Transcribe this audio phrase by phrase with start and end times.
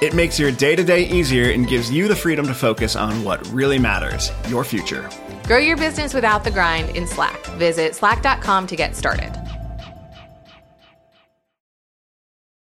[0.00, 3.22] It makes your day to day easier and gives you the freedom to focus on
[3.22, 5.10] what really matters your future.
[5.46, 7.38] Grow your business without the grind in Slack.
[7.58, 9.30] Visit slack.com to get started.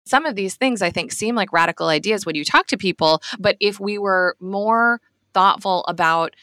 [0.06, 3.22] Some of these things I think seem like radical ideas when you talk to people,
[3.38, 5.02] but if we were more
[5.34, 6.34] thoughtful about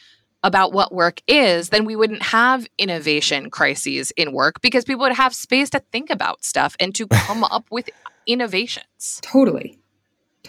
[0.43, 5.11] about what work is, then we wouldn't have innovation crises in work because people would
[5.11, 7.89] have space to think about stuff and to come up with
[8.27, 9.19] innovations.
[9.23, 9.79] Totally.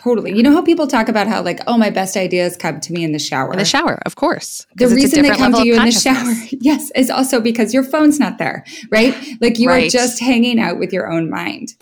[0.07, 0.37] Totally.
[0.37, 3.03] You know how people talk about how, like, oh, my best ideas come to me
[3.03, 3.51] in the shower?
[3.51, 4.65] In the shower, of course.
[4.77, 8.21] The reason they come to you in the shower, yes, is also because your phone's
[8.21, 9.13] not there, right?
[9.41, 9.89] Like you right.
[9.89, 11.75] are just hanging out with your own mind.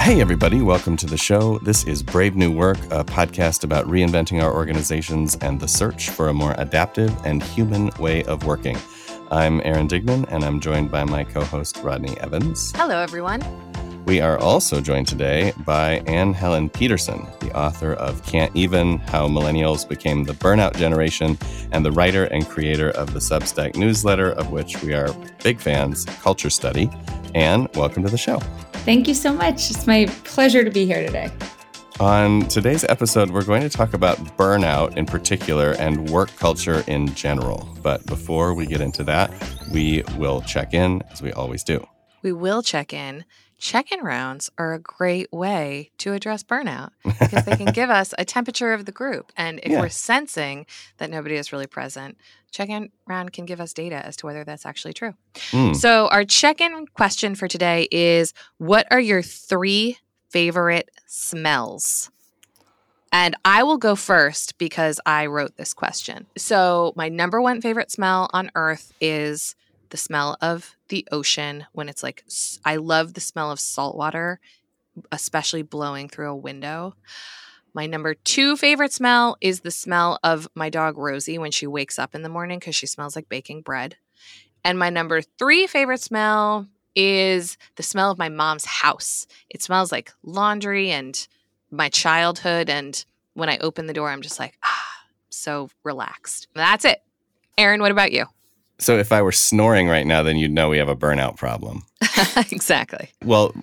[0.00, 1.60] Hey, everybody, welcome to the show.
[1.60, 6.28] This is Brave New Work, a podcast about reinventing our organizations and the search for
[6.28, 8.76] a more adaptive and human way of working.
[9.30, 12.72] I'm Aaron Dignan, and I'm joined by my co host, Rodney Evans.
[12.74, 13.67] Hello, everyone.
[14.08, 19.28] We are also joined today by Anne Helen Petersen, the author of Can't Even How
[19.28, 21.36] Millennials Became the Burnout Generation,
[21.72, 25.12] and the writer and creator of the Substack newsletter, of which we are
[25.44, 26.90] big fans, Culture Study.
[27.34, 28.38] Anne, welcome to the show.
[28.86, 29.70] Thank you so much.
[29.70, 31.30] It's my pleasure to be here today.
[32.00, 37.14] On today's episode, we're going to talk about burnout in particular and work culture in
[37.14, 37.68] general.
[37.82, 39.30] But before we get into that,
[39.70, 41.86] we will check in as we always do.
[42.22, 43.26] We will check in
[43.58, 48.14] check in rounds are a great way to address burnout because they can give us
[48.16, 49.32] a temperature of the group.
[49.36, 49.80] And if yeah.
[49.80, 50.66] we're sensing
[50.98, 52.16] that nobody is really present,
[52.50, 55.14] check in round can give us data as to whether that's actually true.
[55.50, 55.76] Mm.
[55.76, 59.98] So, our check in question for today is What are your three
[60.30, 62.10] favorite smells?
[63.10, 66.26] And I will go first because I wrote this question.
[66.36, 69.56] So, my number one favorite smell on earth is
[69.90, 72.24] the smell of the ocean when it's like
[72.64, 74.40] I love the smell of salt water,
[75.12, 76.94] especially blowing through a window.
[77.74, 81.98] My number two favorite smell is the smell of my dog Rosie when she wakes
[81.98, 83.96] up in the morning because she smells like baking bread.
[84.64, 89.26] And my number three favorite smell is the smell of my mom's house.
[89.48, 91.26] It smells like laundry and
[91.70, 92.68] my childhood.
[92.68, 93.04] And
[93.34, 96.48] when I open the door, I'm just like, ah, so relaxed.
[96.54, 97.02] That's it.
[97.56, 98.26] Aaron, what about you?
[98.78, 101.84] So if I were snoring right now, then you'd know we have a burnout problem.
[102.36, 103.10] exactly.
[103.24, 103.54] Well,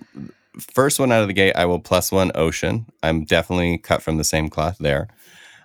[0.58, 2.86] first one out of the gate, I will plus one ocean.
[3.02, 5.08] I'm definitely cut from the same cloth there.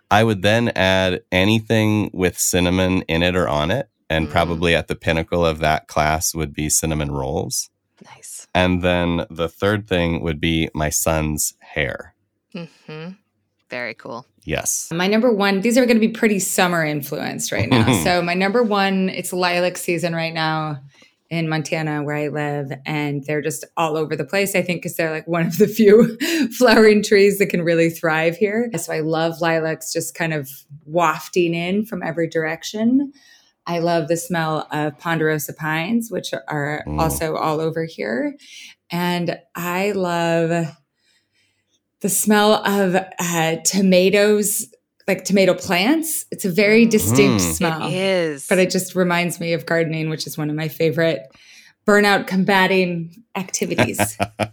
[0.09, 3.89] I would then add anything with cinnamon in it or on it.
[4.09, 4.31] And mm.
[4.31, 7.69] probably at the pinnacle of that class would be cinnamon rolls.
[8.03, 8.47] Nice.
[8.53, 12.13] And then the third thing would be my son's hair.
[12.53, 13.12] Mm-hmm.
[13.71, 14.27] Very cool.
[14.43, 14.89] Yes.
[14.91, 17.91] My number one, these are going to be pretty summer influenced right now.
[18.03, 20.81] so, my number one, it's lilac season right now
[21.29, 24.55] in Montana where I live, and they're just all over the place.
[24.55, 26.17] I think because they're like one of the few
[26.57, 28.69] flowering trees that can really thrive here.
[28.77, 30.49] So, I love lilacs just kind of
[30.83, 33.13] wafting in from every direction.
[33.67, 36.99] I love the smell of ponderosa pines, which are mm.
[36.99, 38.35] also all over here.
[38.89, 40.75] And I love
[42.01, 44.67] the smell of uh, tomatoes,
[45.07, 46.25] like tomato plants.
[46.31, 47.53] It's a very distinct mm.
[47.53, 47.88] smell.
[47.88, 48.47] It is.
[48.47, 51.22] But it just reminds me of gardening, which is one of my favorite
[51.88, 54.00] burnout combating activities.
[54.19, 54.51] awesome.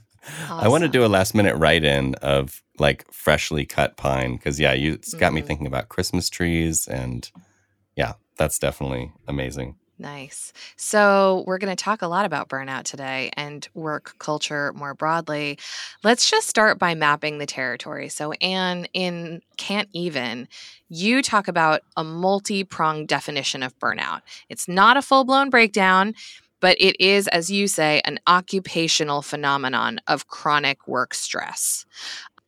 [0.49, 4.61] I want to do a last minute write in of like freshly cut pine because,
[4.61, 5.37] yeah, you, it's got mm.
[5.37, 6.87] me thinking about Christmas trees.
[6.87, 7.31] And
[7.97, 9.77] yeah, that's definitely amazing.
[10.01, 10.53] Nice.
[10.77, 15.59] So, we're going to talk a lot about burnout today and work culture more broadly.
[16.05, 18.09] Let's just start by mapping the territory.
[18.09, 20.47] So, Anne, in Can't Even,
[20.89, 24.21] you talk about a multi pronged definition of burnout.
[24.49, 26.15] It's not a full blown breakdown,
[26.61, 31.87] but it is, as you say, an occupational phenomenon of chronic work stress.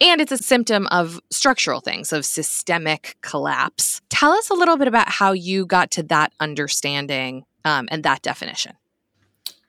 [0.00, 4.00] And it's a symptom of structural things, of systemic collapse.
[4.08, 8.22] Tell us a little bit about how you got to that understanding um, and that
[8.22, 8.72] definition.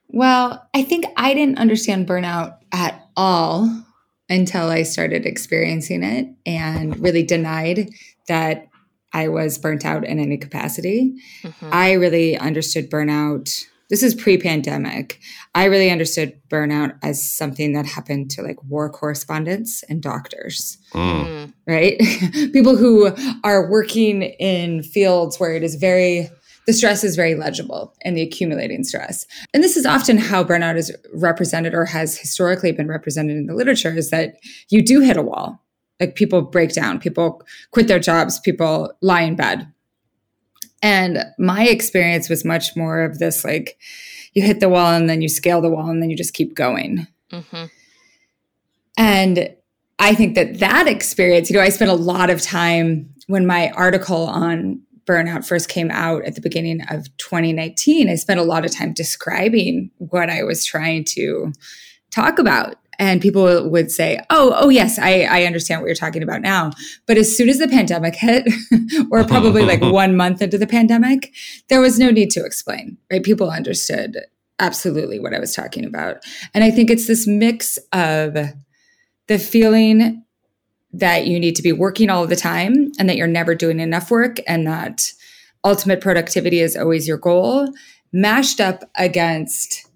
[0.08, 3.84] Well, I think I didn't understand burnout at all
[4.28, 7.90] until I started experiencing it and really denied
[8.28, 8.68] that
[9.12, 11.14] I was burnt out in any capacity.
[11.42, 11.68] Mm-hmm.
[11.70, 13.66] I really understood burnout.
[13.92, 15.20] This is pre pandemic.
[15.54, 21.52] I really understood burnout as something that happened to like war correspondents and doctors, mm.
[21.66, 21.98] right?
[22.54, 26.30] People who are working in fields where it is very,
[26.66, 29.26] the stress is very legible and the accumulating stress.
[29.52, 33.54] And this is often how burnout is represented or has historically been represented in the
[33.54, 34.36] literature is that
[34.70, 35.62] you do hit a wall
[36.02, 39.71] like people break down, people quit their jobs, people lie in bed.
[40.82, 43.78] And my experience was much more of this like
[44.34, 46.54] you hit the wall and then you scale the wall and then you just keep
[46.54, 47.06] going.
[47.30, 47.64] Mm-hmm.
[48.98, 49.54] And
[49.98, 53.70] I think that that experience, you know, I spent a lot of time when my
[53.70, 58.08] article on burnout first came out at the beginning of 2019.
[58.08, 61.52] I spent a lot of time describing what I was trying to
[62.10, 66.22] talk about and people would say, "Oh, oh yes, I, I understand what you're talking
[66.22, 66.70] about now."
[67.06, 68.46] But as soon as the pandemic hit,
[69.10, 71.32] or probably like one month into the pandemic,
[71.68, 72.98] there was no need to explain.
[73.10, 73.22] Right?
[73.22, 74.18] People understood
[74.58, 76.18] absolutely what I was talking about,
[76.54, 78.36] and I think it's this mix of
[79.28, 80.24] the feeling
[80.92, 84.10] that you need to be working all the time and that you're never doing enough
[84.10, 85.10] work and that
[85.64, 87.72] ultimate productivity is always your goal
[88.12, 89.86] mashed up against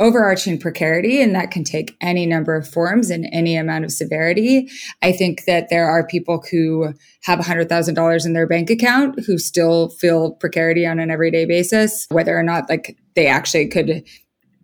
[0.00, 4.68] overarching precarity, and that can take any number of forms and any amount of severity.
[5.02, 6.92] I think that there are people who
[7.22, 12.36] have $100,000 in their bank account who still feel precarity on an everyday basis, whether
[12.36, 14.02] or not like they actually could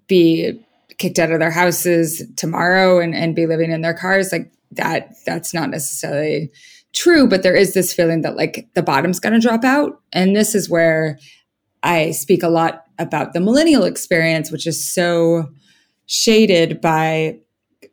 [0.08, 0.58] be
[0.98, 4.32] kicked out of their houses tomorrow and, and be living in their cars.
[4.32, 6.50] Like that, that's not necessarily
[6.92, 10.00] true, but there is this feeling that like the bottom's going to drop out.
[10.12, 11.18] And this is where
[11.82, 15.48] I speak a lot about the millennial experience, which is so
[16.06, 17.38] shaded by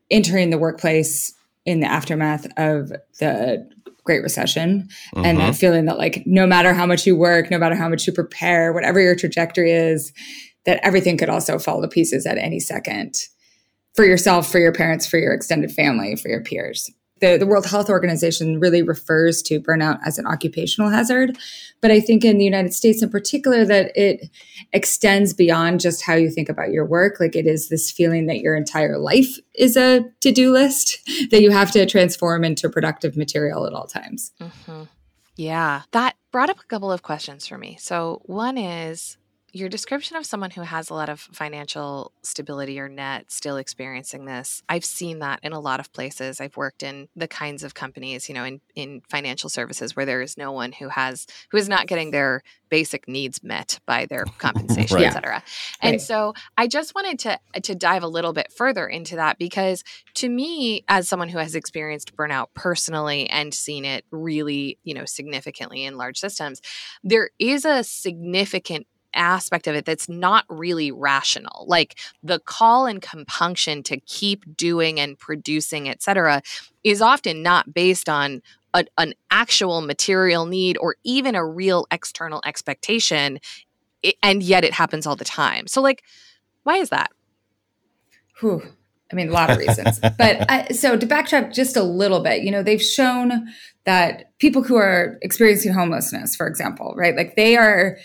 [0.09, 1.33] entering the workplace
[1.65, 3.67] in the aftermath of the
[4.03, 5.25] Great Recession mm-hmm.
[5.25, 8.05] and that feeling that, like, no matter how much you work, no matter how much
[8.05, 10.13] you prepare, whatever your trajectory is,
[10.65, 13.15] that everything could also fall to pieces at any second
[13.95, 16.91] for yourself, for your parents, for your extended family, for your peers
[17.21, 21.37] the, the World Health Organization really refers to burnout as an occupational hazard.
[21.81, 24.29] But I think in the United States in particular, that it
[24.73, 27.19] extends beyond just how you think about your work.
[27.19, 30.99] Like it is this feeling that your entire life is a to do list
[31.31, 34.33] that you have to transform into productive material at all times.
[34.41, 34.83] Mm-hmm.
[35.37, 35.83] Yeah.
[35.91, 37.77] That brought up a couple of questions for me.
[37.79, 39.17] So, one is
[39.55, 44.25] your description of someone who has a lot of financial stability or net still experiencing
[44.25, 47.73] this i've seen that in a lot of places i've worked in the kinds of
[47.73, 51.57] companies you know in, in financial services where there is no one who has who
[51.57, 55.05] is not getting their basic needs met by their compensation right.
[55.05, 55.43] et cetera
[55.81, 56.01] and right.
[56.01, 60.27] so i just wanted to to dive a little bit further into that because to
[60.27, 65.85] me as someone who has experienced burnout personally and seen it really you know significantly
[65.85, 66.61] in large systems
[67.05, 68.85] there is a significant
[69.15, 74.99] aspect of it that's not really rational like the call and compunction to keep doing
[74.99, 76.41] and producing etc
[76.83, 78.41] is often not based on
[78.73, 83.39] a, an actual material need or even a real external expectation
[84.21, 86.03] and yet it happens all the time so like
[86.63, 87.11] why is that
[88.39, 88.61] Whew.
[89.11, 89.99] I mean, a lot of reasons.
[90.17, 93.47] but I, so to backtrack just a little bit, you know, they've shown
[93.85, 97.97] that people who are experiencing homelessness, for example, right, like they are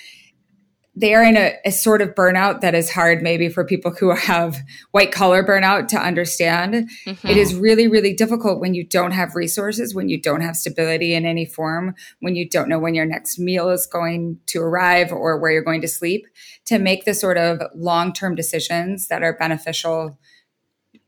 [1.00, 4.10] they are in a, a, sort of burnout that is hard maybe for people who
[4.14, 4.58] have
[4.90, 7.26] white collar burnout to understand mm-hmm.
[7.26, 11.14] it is really really difficult when you don't have resources when you don't have stability
[11.14, 15.10] in any form when you don't know when your next meal is going to arrive
[15.12, 16.26] or where you're going to sleep
[16.64, 20.18] to make the sort of long-term decisions that are beneficial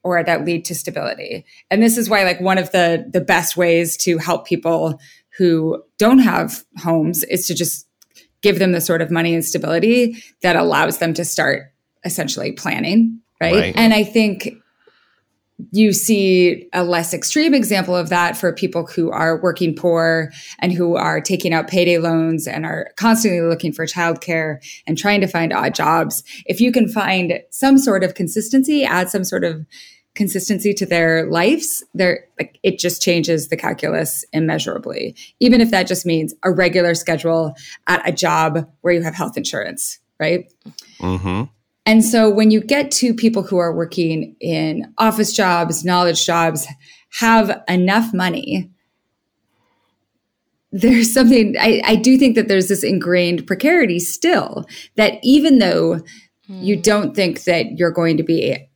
[0.05, 3.57] or that lead to stability and this is why like one of the the best
[3.57, 4.99] ways to help people
[5.39, 7.87] who don't have homes is to just
[8.43, 11.73] give them the sort of money and stability that allows them to start
[12.05, 13.21] essentially planning.
[13.41, 13.55] Right.
[13.55, 13.77] right.
[13.77, 14.55] And I think
[15.71, 20.73] you see a less extreme example of that for people who are working poor and
[20.73, 25.27] who are taking out payday loans and are constantly looking for childcare and trying to
[25.27, 26.25] find odd jobs.
[26.47, 29.65] If you can find some sort of consistency, add some sort of
[30.15, 35.17] consistency to their lives, there like it just changes the calculus immeasurably.
[35.41, 37.55] Even if that just means a regular schedule
[37.87, 40.53] at a job where you have health insurance, right?
[41.01, 41.45] Mm-hmm.
[41.85, 46.67] And so when you get to people who are working in office jobs, knowledge jobs,
[47.19, 48.71] have enough money,
[50.71, 54.65] there's something I, I do think that there's this ingrained precarity still
[54.97, 56.01] that even though
[56.49, 56.65] mm.
[56.65, 58.69] you don't think that you're going to be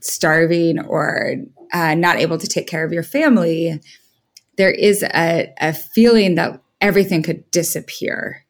[0.00, 1.36] starving or
[1.72, 3.80] uh, not able to take care of your family,
[4.56, 8.44] there is a, a feeling that everything could disappear.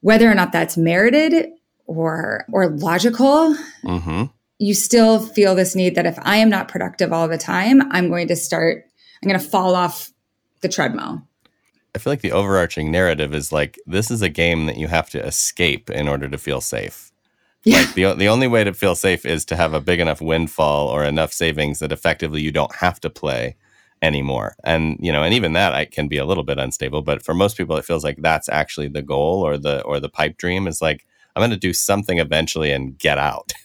[0.00, 1.50] Whether or not that's merited
[1.86, 3.54] or or logical,
[3.84, 4.24] mm-hmm.
[4.58, 8.08] you still feel this need that if I am not productive all the time, I'm
[8.08, 8.86] going to start,
[9.22, 10.10] I'm going to fall off
[10.62, 11.22] the treadmill.
[11.94, 15.10] I feel like the overarching narrative is like this is a game that you have
[15.10, 17.09] to escape in order to feel safe.
[17.64, 17.78] Yeah.
[17.78, 20.88] Like the the only way to feel safe is to have a big enough windfall
[20.88, 23.56] or enough savings that effectively you don't have to play
[24.02, 24.56] anymore.
[24.64, 27.34] And you know, and even that I can be a little bit unstable, but for
[27.34, 30.66] most people it feels like that's actually the goal or the or the pipe dream
[30.66, 33.52] is like I'm going to do something eventually and get out.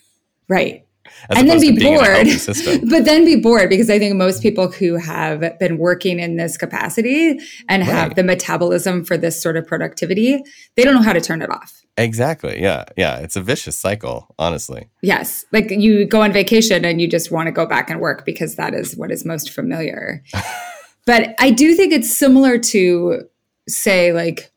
[0.48, 0.86] Right.
[1.32, 2.28] As and then be bored.
[2.90, 6.56] but then be bored because I think most people who have been working in this
[6.56, 7.92] capacity and right.
[7.92, 10.44] have the metabolism for this sort of productivity,
[10.76, 11.85] they don't know how to turn it off.
[11.98, 12.62] Exactly.
[12.62, 12.86] Yeah.
[12.98, 13.20] Yeah.
[13.20, 14.90] It's a vicious cycle, honestly.
[15.02, 15.46] Yes.
[15.52, 18.56] Like you go on vacation and you just want to go back and work because
[18.56, 20.24] that is what is most familiar.
[21.06, 23.22] but I do think it's similar to,
[23.68, 24.52] say, like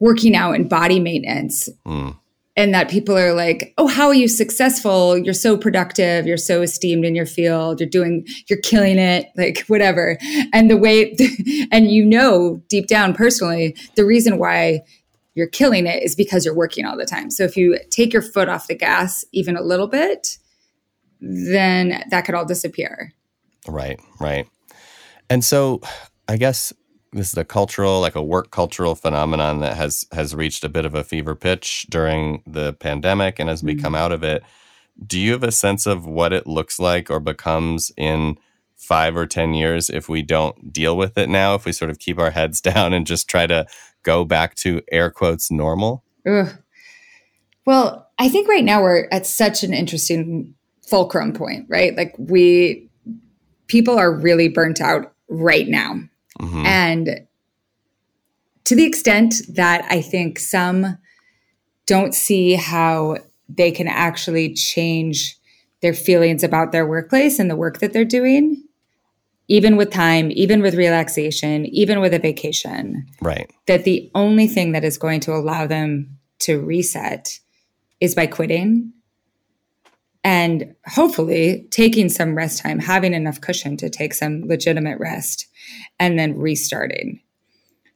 [0.00, 1.68] working out and body maintenance.
[1.86, 2.16] Mm
[2.56, 5.16] and that people are like, "Oh, how are you successful?
[5.16, 6.26] You're so productive.
[6.26, 7.80] You're so esteemed in your field.
[7.80, 9.28] You're doing, you're killing it.
[9.36, 10.18] Like whatever."
[10.52, 11.16] And the way,
[11.72, 14.82] and you know deep down personally, the reason why
[15.34, 17.30] you're killing it is because you're working all the time.
[17.30, 20.38] So if you take your foot off the gas even a little bit,
[21.20, 23.12] then that could all disappear.
[23.66, 24.00] Right.
[24.20, 24.48] Right.
[25.30, 25.80] And so,
[26.28, 26.72] I guess
[27.12, 30.86] this is a cultural like a work cultural phenomenon that has has reached a bit
[30.86, 33.82] of a fever pitch during the pandemic and as we mm-hmm.
[33.82, 34.42] come out of it
[35.06, 38.38] do you have a sense of what it looks like or becomes in
[38.76, 41.98] five or ten years if we don't deal with it now if we sort of
[41.98, 43.66] keep our heads down and just try to
[44.02, 46.48] go back to air quotes normal Ugh.
[47.66, 50.54] well i think right now we're at such an interesting
[50.86, 52.88] fulcrum point right like we
[53.66, 55.98] people are really burnt out right now
[56.40, 56.66] Mm-hmm.
[56.66, 57.26] And
[58.64, 60.98] to the extent that I think some
[61.86, 63.18] don't see how
[63.48, 65.36] they can actually change
[65.82, 68.62] their feelings about their workplace and the work that they're doing,
[69.52, 73.06] even with time, even with relaxation, even with a vacation.
[73.20, 73.52] Right.
[73.66, 77.38] That the only thing that is going to allow them to reset
[78.00, 78.94] is by quitting
[80.24, 85.48] and hopefully taking some rest time, having enough cushion to take some legitimate rest,
[86.00, 87.20] and then restarting.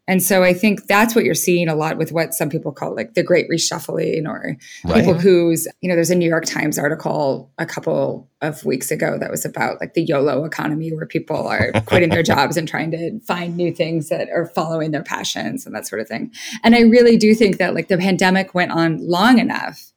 [0.09, 2.95] And so I think that's what you're seeing a lot with what some people call
[2.95, 4.95] like the great reshuffling or right.
[5.05, 9.19] people who's, you know, there's a New York Times article a couple of weeks ago
[9.19, 12.93] that was about like the YOLO economy where people are quitting their jobs and trying
[12.93, 16.33] to find new things that are following their passions and that sort of thing.
[16.63, 19.93] And I really do think that like the pandemic went on long enough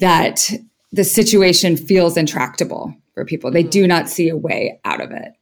[0.00, 0.50] that
[0.92, 3.50] the situation feels intractable for people.
[3.50, 3.88] They do mm-hmm.
[3.88, 5.32] not see a way out of it.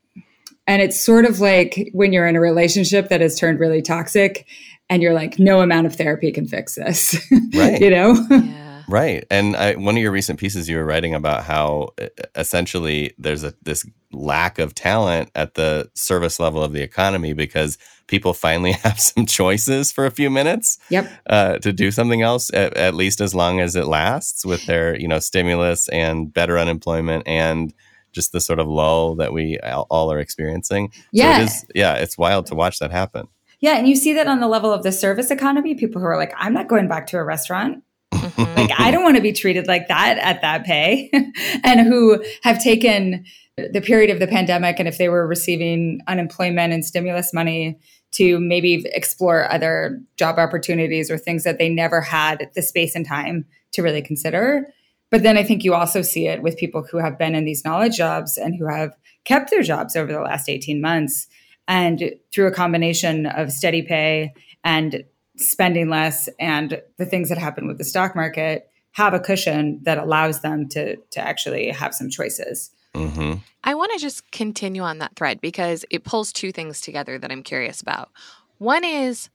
[0.67, 4.47] And it's sort of like when you're in a relationship that has turned really toxic
[4.89, 7.17] and you're like, no amount of therapy can fix this.
[7.55, 7.81] Right.
[7.81, 8.15] you know?
[8.31, 8.83] Yeah.
[8.89, 9.25] Right.
[9.31, 11.91] And I, one of your recent pieces, you were writing about how
[12.37, 17.79] essentially there's a, this lack of talent at the service level of the economy because
[18.07, 21.11] people finally have some choices for a few minutes yep.
[21.27, 24.99] Uh, to do something else at, at, least as long as it lasts with their
[24.99, 27.75] you know stimulus and better unemployment and
[28.17, 30.91] just the sort of lull that we all are experiencing.
[31.13, 31.95] Yeah so it is, yeah.
[31.95, 33.29] it's wild to watch that happen.
[33.61, 36.17] Yeah and you see that on the level of the service economy people who are
[36.17, 37.85] like i'm not going back to a restaurant.
[38.13, 38.57] Mm-hmm.
[38.57, 41.11] Like i don't want to be treated like that at that pay.
[41.63, 43.25] And who have taken
[43.57, 47.79] the period of the pandemic and if they were receiving unemployment and stimulus money
[48.13, 53.07] to maybe explore other job opportunities or things that they never had the space and
[53.07, 54.73] time to really consider.
[55.11, 57.65] But then I think you also see it with people who have been in these
[57.65, 58.93] knowledge jobs and who have
[59.25, 61.29] kept their jobs over the last 18 months.
[61.69, 64.33] And through a combination of steady pay
[64.65, 65.05] and
[65.37, 69.99] spending less and the things that happen with the stock market, have a cushion that
[69.99, 72.71] allows them to, to actually have some choices.
[72.95, 73.35] Mm-hmm.
[73.63, 77.31] I want to just continue on that thread because it pulls two things together that
[77.31, 78.11] I'm curious about.
[78.59, 79.29] One is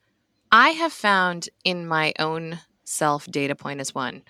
[0.51, 4.23] I have found in my own self data point as one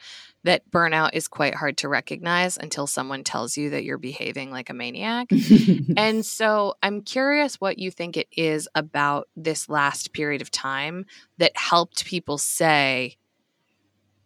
[0.43, 4.69] that burnout is quite hard to recognize until someone tells you that you're behaving like
[4.69, 5.27] a maniac.
[5.98, 11.05] and so I'm curious what you think it is about this last period of time
[11.38, 13.17] that helped people say,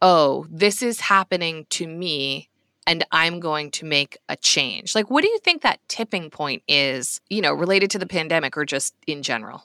[0.02, 2.50] oh, this is happening to me
[2.88, 4.94] and I'm going to make a change.
[4.94, 8.56] Like, what do you think that tipping point is, you know, related to the pandemic
[8.58, 9.64] or just in general?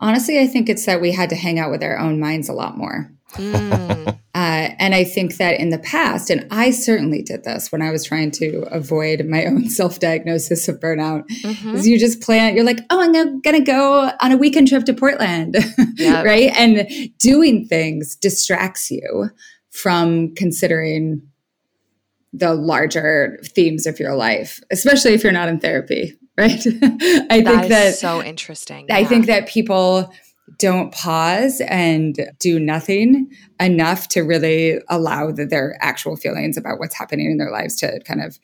[0.00, 2.52] Honestly, I think it's that we had to hang out with our own minds a
[2.52, 3.10] lot more.
[3.34, 4.08] Mm.
[4.34, 7.90] uh, And I think that in the past, and I certainly did this when I
[7.90, 11.74] was trying to avoid my own self diagnosis of burnout, mm-hmm.
[11.74, 14.84] is you just plan, you're like, oh, I'm going to go on a weekend trip
[14.84, 15.56] to Portland,
[15.96, 16.24] yep.
[16.24, 16.50] right?
[16.56, 16.88] And
[17.18, 19.30] doing things distracts you
[19.70, 21.22] from considering
[22.32, 26.50] the larger themes of your life, especially if you're not in therapy, right?
[26.50, 28.86] I that think that so interesting.
[28.90, 29.08] I yeah.
[29.08, 30.12] think that people
[30.58, 36.94] don't pause and do nothing enough to really allow the, their actual feelings about what's
[36.94, 38.38] happening in their lives to kind of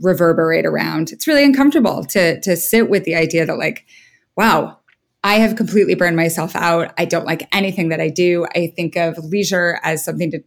[0.00, 1.12] reverberate around.
[1.12, 3.86] It's really uncomfortable to to sit with the idea that like,
[4.36, 4.78] wow,
[5.22, 6.92] I have completely burned myself out.
[6.98, 8.46] I don't like anything that I do.
[8.54, 10.40] I think of leisure as something to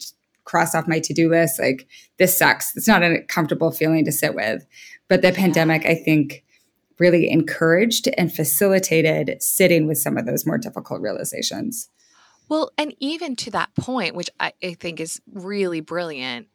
[0.43, 1.59] cross off my to-do list.
[1.59, 1.87] Like
[2.17, 2.75] this sucks.
[2.75, 4.65] It's not a comfortable feeling to sit with.
[5.07, 6.43] But the pandemic, I think,
[6.99, 11.89] really encouraged and facilitated sitting with some of those more difficult realizations.
[12.49, 16.47] Well, and even to that point, which I, I, think is really brilliant,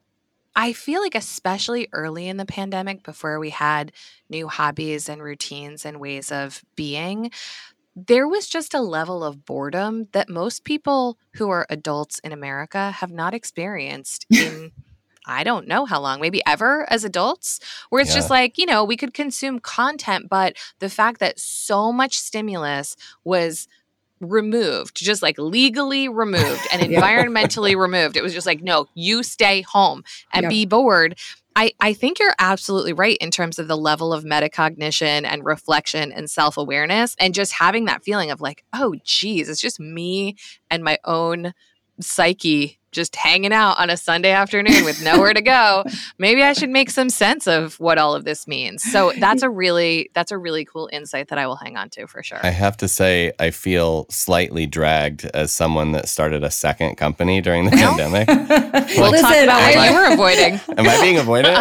[0.56, 3.92] I feel like, especially early in the pandemic, before we had
[4.28, 7.30] new hobbies and routines and ways of being,
[7.94, 12.90] there was just a level of boredom that most people who are adults in America
[12.90, 14.72] have not experienced in
[15.26, 17.60] I don't know how long, maybe ever as adults,
[17.90, 18.16] where it's yeah.
[18.16, 22.96] just like, you know, we could consume content, but the fact that so much stimulus
[23.24, 23.68] was
[24.20, 28.16] removed, just like legally removed and environmentally removed.
[28.16, 31.18] It was just like, no, you stay home and be bored.
[31.54, 36.10] I, I think you're absolutely right in terms of the level of metacognition and reflection
[36.10, 40.36] and self awareness, and just having that feeling of like, oh, geez, it's just me
[40.70, 41.52] and my own
[42.00, 45.84] psyche just hanging out on a Sunday afternoon with nowhere to go,
[46.18, 48.82] maybe I should make some sense of what all of this means.
[48.82, 52.06] So that's a really that's a really cool insight that I will hang on to
[52.06, 52.38] for sure.
[52.42, 57.40] I have to say I feel slightly dragged as someone that started a second company
[57.40, 58.28] during the pandemic.
[58.96, 60.60] we'll Listen, talk about what I, you were avoiding.
[60.78, 61.54] Am I being avoided?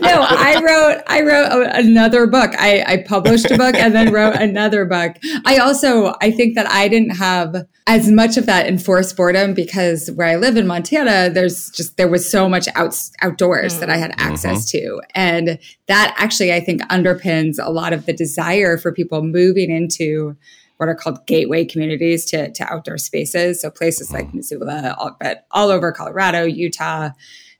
[0.00, 2.52] no, I wrote I wrote another book.
[2.58, 5.16] I, I published a book and then wrote another book.
[5.44, 10.10] I also I think that I didn't have as much of that enforced boredom because
[10.12, 13.80] where I live in Montana, there's just there was so much out, outdoors mm-hmm.
[13.80, 14.32] that I had mm-hmm.
[14.32, 14.86] access mm-hmm.
[14.86, 15.58] to, and
[15.88, 20.36] that actually I think underpins a lot of the desire for people moving into
[20.76, 23.60] what are called gateway communities to, to outdoor spaces.
[23.62, 24.38] So places like mm-hmm.
[24.38, 27.10] Missoula, all, but all over Colorado, Utah,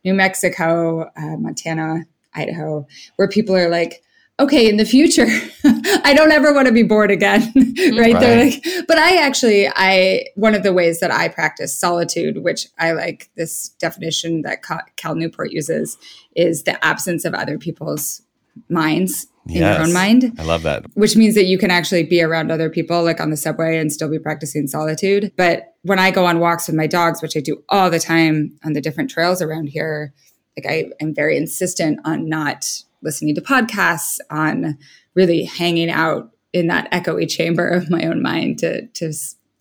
[0.04, 4.02] New Mexico, uh, Montana, Idaho, where people are like,
[4.38, 5.26] okay, in the future,
[6.04, 7.52] I don't ever want to be bored again.
[7.54, 7.64] right?
[7.76, 7.98] Mm-hmm.
[7.98, 8.20] right.
[8.20, 12.66] They're like, but I actually, I, one of the ways that I practice solitude, which
[12.78, 14.62] I like this definition that
[14.96, 15.98] Cal Newport uses,
[16.34, 18.22] is the absence of other people's
[18.68, 19.78] minds in yes.
[19.78, 20.34] your own mind.
[20.38, 20.84] I love that.
[20.94, 23.92] Which means that you can actually be around other people, like on the subway, and
[23.92, 25.32] still be practicing solitude.
[25.36, 28.58] But when I go on walks with my dogs, which I do all the time
[28.64, 30.12] on the different trails around here,
[30.56, 32.66] like I am very insistent on not
[33.02, 34.78] listening to podcasts, on
[35.14, 39.12] really hanging out in that echoey chamber of my own mind to to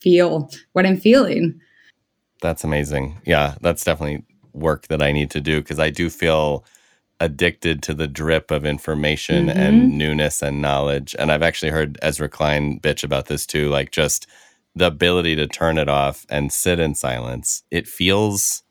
[0.02, 1.60] feel what I'm feeling.
[2.42, 3.20] That's amazing.
[3.26, 6.64] Yeah, that's definitely work that I need to do because I do feel
[7.20, 9.58] addicted to the drip of information mm-hmm.
[9.58, 11.16] and newness and knowledge.
[11.18, 14.28] And I've actually heard Ezra Klein bitch about this too, like just
[14.76, 17.64] the ability to turn it off and sit in silence.
[17.72, 18.64] It feels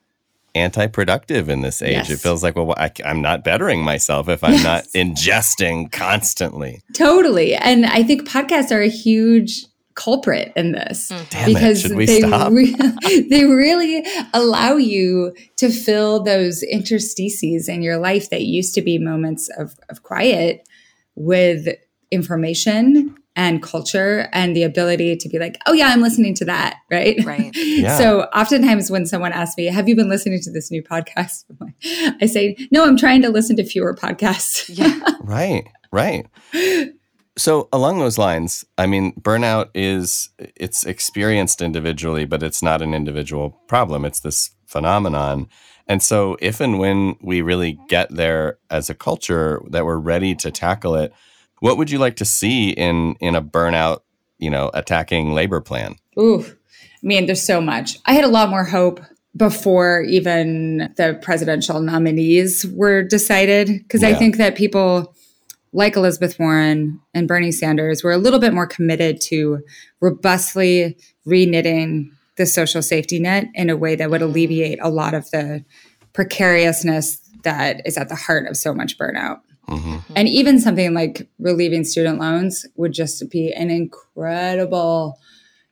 [0.54, 1.92] anti-productive in this age.
[1.92, 2.10] Yes.
[2.10, 4.64] It feels like, well, I, am not bettering myself if I'm yes.
[4.64, 6.82] not ingesting constantly.
[6.94, 11.46] Totally, and I think podcasts are a huge culprit in this mm.
[11.46, 18.42] because they re- they really allow you to fill those interstices in your life that
[18.42, 20.68] used to be moments of, of quiet
[21.14, 21.68] with
[22.10, 26.76] information and culture and the ability to be like, oh yeah, I'm listening to that,
[26.90, 27.22] right?
[27.24, 27.54] Right.
[27.74, 27.98] Yeah.
[27.98, 31.44] so oftentimes when someone asks me, have you been listening to this new podcast?
[32.20, 34.66] I say, no, I'm trying to listen to fewer podcasts.
[34.72, 35.00] yeah.
[35.22, 35.66] right.
[35.90, 36.26] Right.
[37.36, 42.94] So along those lines, I mean, burnout is it's experienced individually, but it's not an
[42.94, 44.04] individual problem.
[44.04, 45.48] It's this phenomenon.
[45.86, 50.34] And so if and when we really get there as a culture that we're ready
[50.36, 51.12] to tackle it,
[51.64, 54.00] what would you like to see in in a burnout,
[54.36, 55.96] you know, attacking labor plan?
[56.18, 56.52] Ooh, I
[57.02, 57.96] mean, there's so much.
[58.04, 59.00] I had a lot more hope
[59.34, 64.08] before even the presidential nominees were decided because yeah.
[64.08, 65.14] I think that people
[65.72, 69.60] like Elizabeth Warren and Bernie Sanders were a little bit more committed to
[70.02, 75.30] robustly reknitting the social safety net in a way that would alleviate a lot of
[75.30, 75.64] the
[76.12, 79.40] precariousness that is at the heart of so much burnout.
[79.68, 80.12] Mm-hmm.
[80.14, 85.18] And even something like relieving student loans would just be an incredible,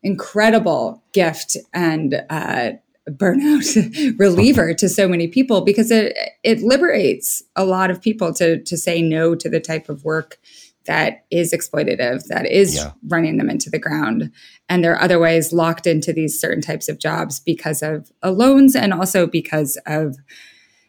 [0.03, 2.73] incredible gift and uh,
[3.11, 8.63] burnout reliever to so many people because it it liberates a lot of people to
[8.63, 10.39] to say no to the type of work
[10.87, 12.93] that is exploitative that is yeah.
[13.09, 14.31] running them into the ground
[14.69, 19.27] and they're otherwise locked into these certain types of jobs because of loans and also
[19.27, 20.17] because of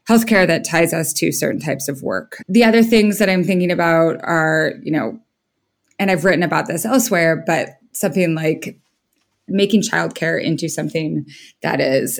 [0.09, 3.71] healthcare that ties us to certain types of work the other things that i'm thinking
[3.71, 5.19] about are you know
[5.99, 8.77] and i've written about this elsewhere but something like
[9.47, 11.25] making childcare into something
[11.61, 12.19] that is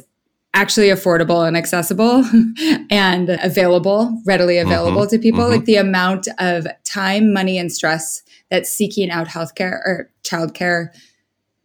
[0.54, 2.24] actually affordable and accessible
[2.90, 4.68] and available, readily mm-hmm.
[4.68, 5.42] available mm-hmm, to people.
[5.42, 5.52] Mm-hmm.
[5.52, 10.90] Like the amount of time, money, and stress that seeking out healthcare or childcare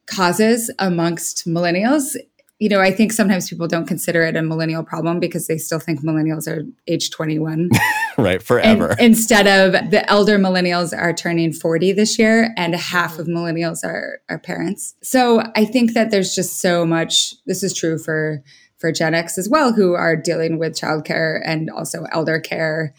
[0.07, 2.17] causes amongst millennials
[2.59, 5.79] you know, I think sometimes people don't consider it a millennial problem because they still
[5.79, 7.71] think millennials are age 21.
[8.19, 8.91] right, forever.
[8.91, 13.85] And instead of the elder millennials are turning 40 this year and half of millennials
[13.85, 14.97] are, are parents.
[15.03, 18.43] So I think that there's just so much, this is true for,
[18.77, 22.93] for Gen X as well, who are dealing with childcare and also elder care.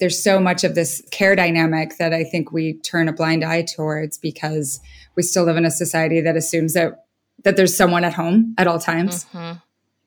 [0.00, 3.62] There's so much of this care dynamic that I think we turn a blind eye
[3.62, 4.80] towards because
[5.14, 7.04] we still live in a society that assumes that
[7.44, 9.58] that there's someone at home at all times, mm-hmm.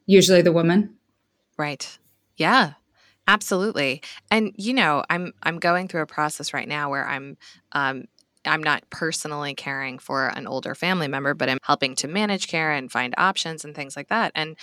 [0.06, 0.96] usually the woman.
[1.58, 1.98] Right.
[2.38, 2.74] Yeah.
[3.28, 4.02] Absolutely.
[4.30, 7.38] And you know, I'm I'm going through a process right now where I'm
[7.72, 8.06] um
[8.46, 12.72] I'm not personally caring for an older family member, but I'm helping to manage care
[12.72, 14.32] and find options and things like that.
[14.36, 14.56] And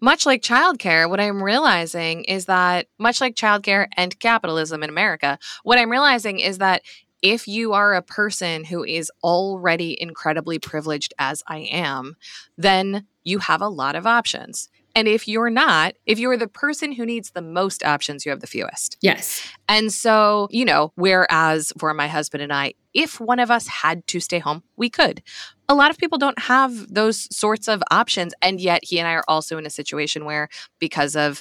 [0.00, 5.38] much like childcare, what I'm realizing is that, much like childcare and capitalism in America,
[5.64, 6.82] what I'm realizing is that
[7.22, 12.16] if you are a person who is already incredibly privileged, as I am,
[12.58, 14.68] then you have a lot of options.
[14.94, 18.40] And if you're not, if you're the person who needs the most options, you have
[18.40, 18.98] the fewest.
[19.00, 19.42] Yes.
[19.66, 24.06] And so, you know, whereas for my husband and I, if one of us had
[24.08, 25.22] to stay home, we could.
[25.66, 28.34] A lot of people don't have those sorts of options.
[28.42, 31.40] And yet, he and I are also in a situation where, because of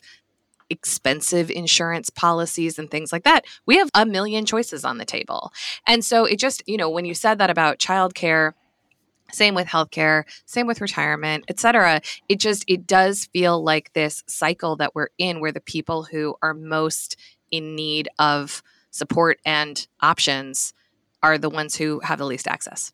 [0.72, 5.52] expensive insurance policies and things like that, we have a million choices on the table.
[5.86, 8.54] And so it just, you know, when you said that about childcare,
[9.32, 14.24] same with healthcare, same with retirement, et cetera, it just it does feel like this
[14.28, 17.18] cycle that we're in where the people who are most
[17.52, 20.74] in need of support and options
[21.24, 22.94] are the ones who have the least access.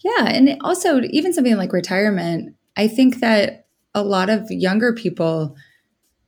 [0.00, 5.56] Yeah, and also even something like retirement, I think that a lot of younger people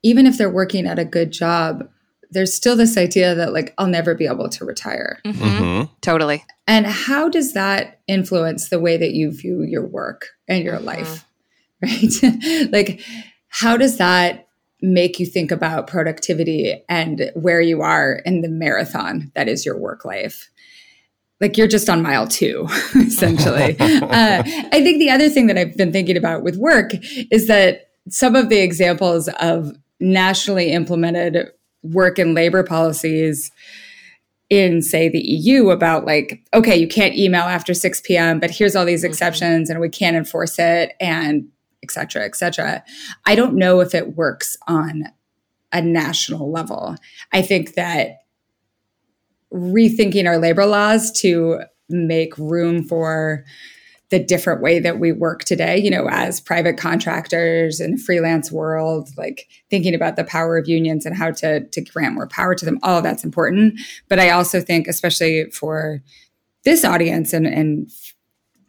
[0.02, 1.88] even if they're working at a good job,
[2.30, 5.20] there's still this idea that like I'll never be able to retire.
[5.24, 5.44] Mm-hmm.
[5.44, 5.92] Mm-hmm.
[6.00, 6.44] Totally.
[6.66, 10.86] And how does that influence the way that you view your work and your mm-hmm.
[10.86, 11.24] life?
[11.80, 12.10] Right?
[12.72, 13.04] like
[13.46, 14.48] how does that
[14.82, 19.78] make you think about productivity and where you are in the marathon that is your
[19.78, 20.50] work life?
[21.40, 23.76] Like you're just on mile two, essentially.
[23.78, 26.90] uh, I think the other thing that I've been thinking about with work
[27.30, 31.48] is that some of the examples of nationally implemented
[31.82, 33.50] work and labor policies
[34.50, 38.40] in say the EU about like okay you can't email after 6 p.m.
[38.40, 39.10] but here's all these mm-hmm.
[39.10, 41.46] exceptions and we can't enforce it and
[41.82, 42.84] etc cetera et cetera
[43.26, 45.04] I don't know if it works on
[45.72, 46.96] a national level
[47.32, 48.22] I think that
[49.52, 53.44] rethinking our labor laws to make room for
[54.10, 59.10] the different way that we work today, you know, as private contractors the freelance world,
[59.18, 62.64] like thinking about the power of unions and how to, to grant more power to
[62.64, 63.78] them, all that's important.
[64.08, 66.02] But I also think, especially for
[66.64, 67.90] this audience and, and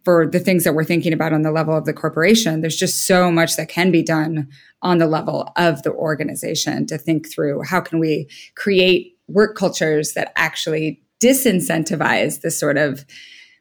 [0.03, 3.05] for the things that we're thinking about on the level of the corporation, there's just
[3.05, 4.47] so much that can be done
[4.81, 10.13] on the level of the organization to think through how can we create work cultures
[10.13, 13.05] that actually disincentivize this sort of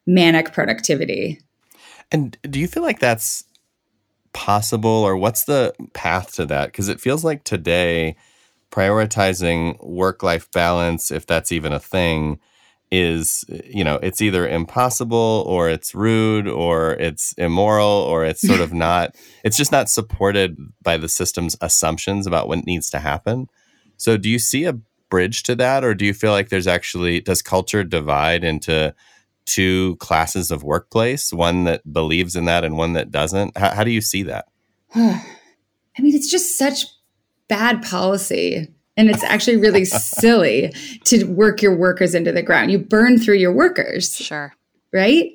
[0.07, 1.39] manic productivity
[2.11, 3.45] and do you feel like that's
[4.33, 6.67] possible or what's the path to that?
[6.67, 8.17] Because it feels like today,
[8.71, 12.39] prioritizing work life balance, if that's even a thing,
[12.91, 18.61] is you know it's either impossible or it's rude or it's immoral or it's sort
[18.61, 23.47] of not it's just not supported by the system's assumptions about what needs to happen
[23.99, 24.79] so do you see a
[25.11, 28.95] bridge to that or do you feel like there's actually does culture divide into
[29.49, 33.57] two classes of workplace, one that believes in that and one that doesn't?
[33.57, 34.47] How, how do you see that?
[34.95, 35.23] I
[36.01, 36.87] mean, it's just such
[37.49, 38.69] bad policy.
[38.97, 40.73] And it's actually really silly
[41.05, 42.71] to work your workers into the ground.
[42.71, 44.15] You burn through your workers.
[44.15, 44.53] Sure.
[44.93, 45.33] Right?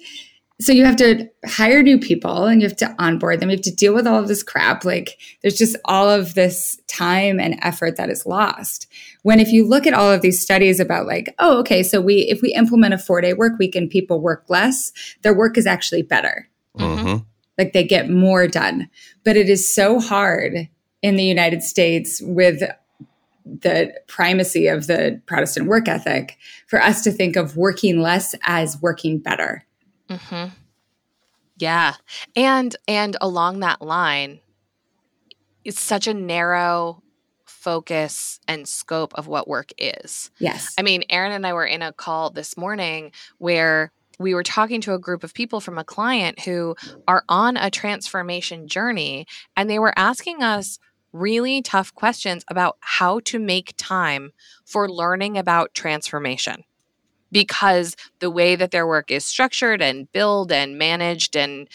[0.63, 3.63] So you have to hire new people and you have to onboard them you have
[3.63, 7.59] to deal with all of this crap like there's just all of this time and
[7.61, 8.87] effort that is lost
[9.23, 12.21] when if you look at all of these studies about like oh okay so we
[12.29, 15.67] if we implement a four day work week and people work less their work is
[15.67, 16.47] actually better
[16.77, 17.17] mm-hmm.
[17.57, 18.89] Like they get more done.
[19.23, 20.67] But it is so hard
[21.01, 22.63] in the United States with
[23.45, 28.81] the primacy of the Protestant work ethic for us to think of working less as
[28.81, 29.65] working better.
[30.13, 30.49] Mm-hmm.
[31.57, 31.95] Yeah,
[32.35, 34.39] and and along that line,
[35.63, 37.03] it's such a narrow
[37.45, 40.31] focus and scope of what work is.
[40.39, 44.43] Yes, I mean, Aaron and I were in a call this morning where we were
[44.43, 46.75] talking to a group of people from a client who
[47.07, 50.79] are on a transformation journey, and they were asking us
[51.11, 54.31] really tough questions about how to make time
[54.65, 56.63] for learning about transformation
[57.33, 61.67] because the way that their work is structured and built and managed and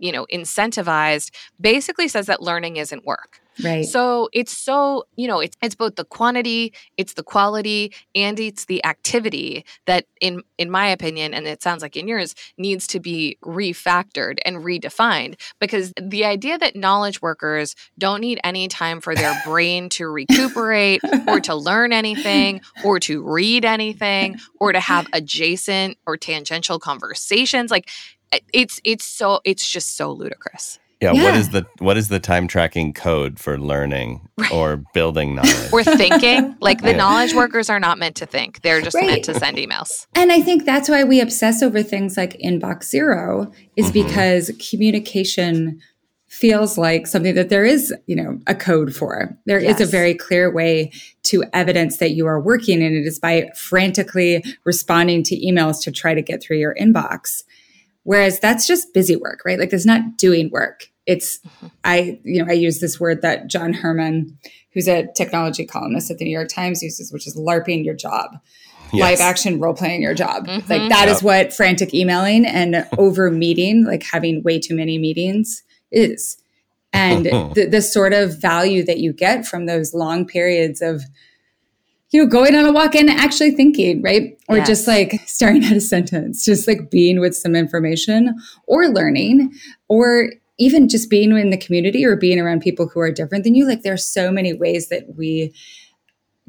[0.00, 3.84] you know incentivized basically says that learning isn't work Right.
[3.84, 8.66] So it's so, you know, it's it's both the quantity, it's the quality, and it's
[8.66, 13.00] the activity that in in my opinion, and it sounds like in yours, needs to
[13.00, 15.40] be refactored and redefined.
[15.58, 21.02] Because the idea that knowledge workers don't need any time for their brain to recuperate
[21.26, 27.70] or to learn anything or to read anything or to have adjacent or tangential conversations,
[27.70, 27.88] like
[28.52, 30.78] it's it's so it's just so ludicrous.
[31.00, 34.52] Yeah, yeah, what is the what is the time tracking code for learning right.
[34.52, 36.56] or building knowledge or thinking?
[36.60, 36.96] Like the yeah.
[36.98, 39.06] knowledge workers are not meant to think; they're just right.
[39.06, 40.06] meant to send emails.
[40.14, 44.06] And I think that's why we obsess over things like inbox zero, is mm-hmm.
[44.06, 45.80] because communication
[46.28, 49.36] feels like something that there is, you know, a code for.
[49.46, 49.80] There yes.
[49.80, 50.92] is a very clear way
[51.24, 55.90] to evidence that you are working, and it is by frantically responding to emails to
[55.90, 57.42] try to get through your inbox.
[58.04, 59.58] Whereas that's just busy work, right?
[59.58, 60.88] Like it's not doing work.
[61.06, 61.66] It's mm-hmm.
[61.84, 64.36] I, you know, I use this word that John Herrman,
[64.72, 68.38] who's a technology columnist at the New York Times, uses, which is LARPing your job.
[68.92, 69.02] Yes.
[69.02, 70.46] Live action role playing your job.
[70.46, 70.72] Mm-hmm.
[70.72, 71.16] Like that yep.
[71.16, 76.38] is what frantic emailing and over meeting, like having way too many meetings is.
[76.92, 81.02] And the, the sort of value that you get from those long periods of
[82.10, 84.38] you know, going on a walk and actually thinking, right?
[84.48, 84.66] Or yes.
[84.66, 89.52] just like staring at a sentence, just like being with some information or learning
[89.88, 93.54] or even just being in the community or being around people who are different than
[93.54, 93.66] you.
[93.66, 95.54] Like there's so many ways that we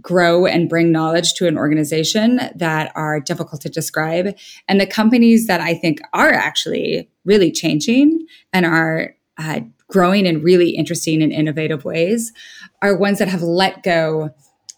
[0.01, 4.35] grow and bring knowledge to an organization that are difficult to describe.
[4.67, 10.41] And the companies that I think are actually really changing and are uh, growing in
[10.41, 12.33] really interesting and innovative ways
[12.81, 14.31] are ones that have let go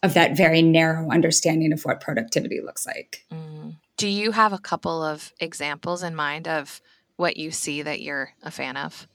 [0.04, 3.26] of that very narrow understanding of what productivity looks like.
[3.32, 3.78] Mm.
[3.98, 6.82] Do you have a couple of examples in mind of
[7.16, 9.08] what you see that you're a fan of?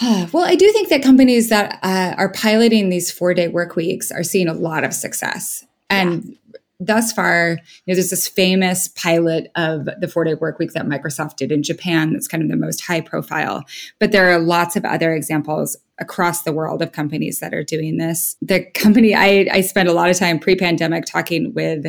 [0.02, 4.10] well, I do think that companies that uh, are piloting these four day work weeks
[4.10, 5.64] are seeing a lot of success.
[5.90, 6.58] And yeah.
[6.80, 10.86] thus far, you know, there's this famous pilot of the four day work week that
[10.86, 13.64] Microsoft did in Japan that's kind of the most high profile.
[14.00, 17.98] But there are lots of other examples across the world of companies that are doing
[17.98, 18.36] this.
[18.42, 21.86] The company I, I spent a lot of time pre pandemic talking with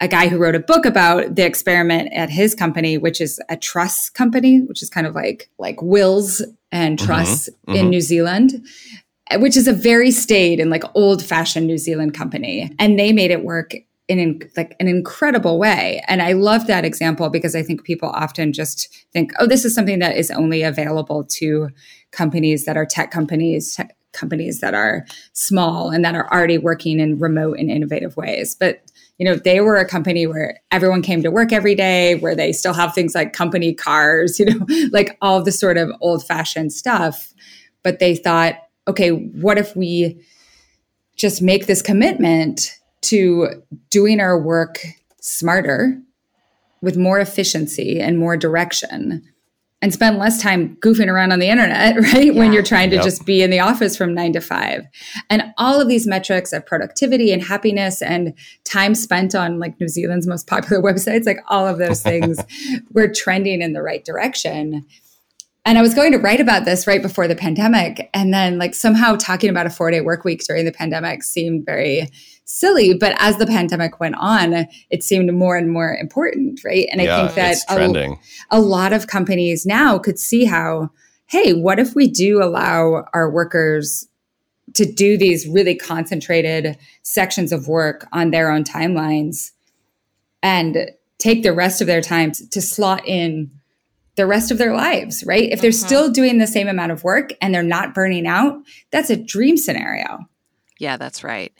[0.00, 3.56] a guy who wrote a book about the experiment at his company, which is a
[3.56, 7.10] trust company, which is kind of like like wills and mm-hmm.
[7.12, 7.90] mm-hmm, in mm-hmm.
[7.90, 8.64] New Zealand,
[9.36, 13.30] which is a very staid and like old fashioned New Zealand company, and they made
[13.30, 13.74] it work
[14.08, 16.02] in like an incredible way.
[16.08, 19.74] And I love that example because I think people often just think, oh, this is
[19.74, 21.70] something that is only available to
[22.12, 27.00] companies that are tech companies, tech companies that are small and that are already working
[27.00, 28.54] in remote and innovative ways.
[28.54, 28.82] But
[29.18, 32.52] you know, they were a company where everyone came to work every day, where they
[32.52, 36.72] still have things like company cars, you know, like all the sort of old fashioned
[36.72, 37.32] stuff.
[37.82, 38.56] But they thought,
[38.88, 40.20] okay, what if we
[41.16, 44.84] just make this commitment to doing our work
[45.20, 46.00] smarter
[46.82, 49.22] with more efficiency and more direction
[49.84, 52.32] and spend less time goofing around on the internet, right?
[52.32, 52.38] Yeah.
[52.38, 53.04] When you're trying to yep.
[53.04, 54.86] just be in the office from nine to five.
[55.28, 58.32] And all of these metrics of productivity and happiness and
[58.64, 62.38] time spent on like New Zealand's most popular websites, like all of those things
[62.92, 64.86] were trending in the right direction.
[65.66, 68.10] And I was going to write about this right before the pandemic.
[68.12, 71.64] And then, like, somehow talking about a four day work week during the pandemic seemed
[71.64, 72.10] very
[72.44, 72.92] silly.
[72.94, 76.86] But as the pandemic went on, it seemed more and more important, right?
[76.92, 78.16] And yeah, I think that a,
[78.50, 80.90] a lot of companies now could see how,
[81.26, 84.06] hey, what if we do allow our workers
[84.74, 89.52] to do these really concentrated sections of work on their own timelines
[90.42, 93.50] and take the rest of their time to slot in
[94.16, 95.50] the rest of their lives, right?
[95.50, 95.86] If they're mm-hmm.
[95.86, 99.56] still doing the same amount of work and they're not burning out, that's a dream
[99.56, 100.18] scenario.
[100.78, 101.52] Yeah, that's right.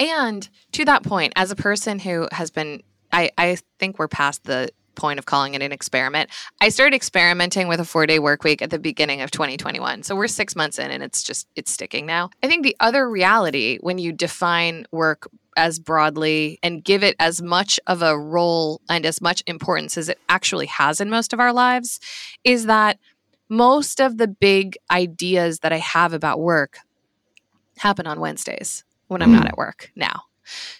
[0.00, 4.44] And to that point, as a person who has been, I, I think we're past
[4.44, 6.28] the point of calling it an experiment.
[6.60, 10.02] I started experimenting with a four day work week at the beginning of 2021.
[10.02, 12.30] So we're six months in and it's just, it's sticking now.
[12.42, 17.42] I think the other reality when you define work as broadly and give it as
[17.42, 21.40] much of a role and as much importance as it actually has in most of
[21.40, 21.98] our lives
[22.44, 22.98] is that
[23.48, 26.78] most of the big ideas that I have about work
[27.78, 29.36] happen on Wednesdays when I'm mm.
[29.36, 30.22] not at work now.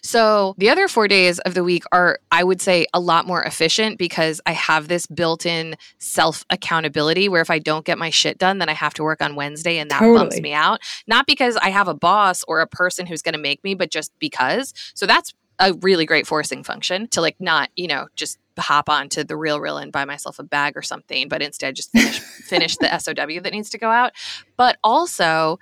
[0.01, 3.43] So the other four days of the week are, I would say, a lot more
[3.43, 8.09] efficient because I have this built in self accountability where if I don't get my
[8.09, 10.17] shit done, then I have to work on Wednesday and that totally.
[10.17, 10.79] bumps me out.
[11.07, 13.91] Not because I have a boss or a person who's going to make me, but
[13.91, 14.73] just because.
[14.93, 19.09] So that's a really great forcing function to like not, you know, just hop on
[19.09, 22.77] to the RealReal and buy myself a bag or something, but instead just finish finish
[22.77, 24.13] the SOW that needs to go out.
[24.57, 25.59] But also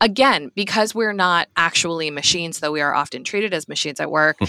[0.00, 4.36] again, because we're not actually machines, though we are often treated as machines at work,
[4.38, 4.46] hmm.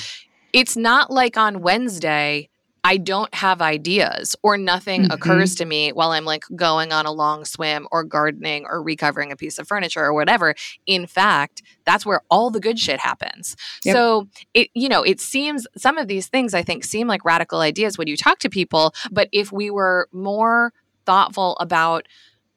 [0.53, 2.49] it's not like on Wednesday
[2.87, 5.11] I don't have ideas or nothing mm-hmm.
[5.11, 9.29] occurs to me while I'm like going on a long swim or gardening or recovering
[9.29, 10.55] a piece of furniture or whatever.
[10.85, 13.57] In fact, that's where all the good shit happens.
[13.83, 13.93] Yep.
[13.93, 17.59] So it, you know, it seems some of these things I think seem like radical
[17.59, 20.71] ideas when you talk to people, but if we were more
[21.05, 22.07] thoughtful about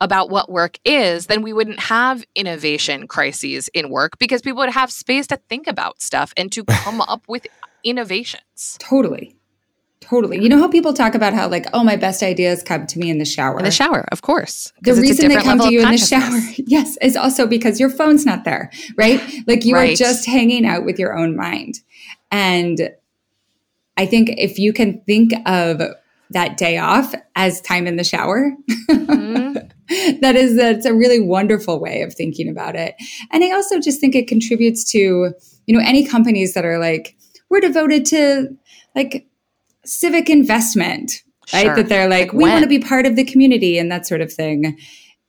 [0.00, 4.70] about what work is, then we wouldn't have innovation crises in work because people would
[4.70, 7.46] have space to think about stuff and to come up with
[7.84, 8.76] innovations.
[8.78, 9.36] Totally.
[10.00, 10.42] Totally.
[10.42, 13.10] You know how people talk about how like, oh, my best ideas come to me
[13.10, 13.58] in the shower.
[13.58, 14.72] In the shower, of course.
[14.80, 18.24] The reason they come to you in the shower, yes, is also because your phone's
[18.24, 19.20] not there, right?
[19.46, 19.92] Like you right.
[19.92, 21.80] are just hanging out with your own mind.
[22.30, 22.90] And
[23.96, 25.82] I think if you can think of
[26.30, 28.52] that day off as time in the shower,
[28.88, 29.58] mm-hmm.
[30.20, 32.94] that is that's a really wonderful way of thinking about it.
[33.32, 34.98] And I also just think it contributes to,
[35.66, 37.16] you know, any companies that are like,
[37.48, 38.56] we're devoted to
[38.94, 39.26] like
[39.84, 41.22] civic investment,
[41.52, 41.64] right?
[41.64, 41.76] Sure.
[41.76, 44.20] That they're like, like we want to be part of the community and that sort
[44.20, 44.78] of thing.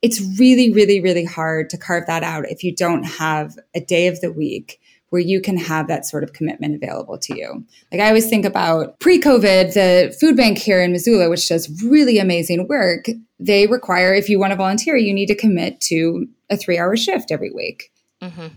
[0.00, 4.06] It's really, really, really hard to carve that out if you don't have a day
[4.06, 4.80] of the week
[5.12, 7.64] where you can have that sort of commitment available to you.
[7.92, 12.18] Like I always think about pre-COVID, the food bank here in Missoula, which does really
[12.18, 13.06] amazing work,
[13.38, 17.30] they require if you want to volunteer, you need to commit to a three-hour shift
[17.30, 17.92] every week.
[18.22, 18.48] Mm-hmm.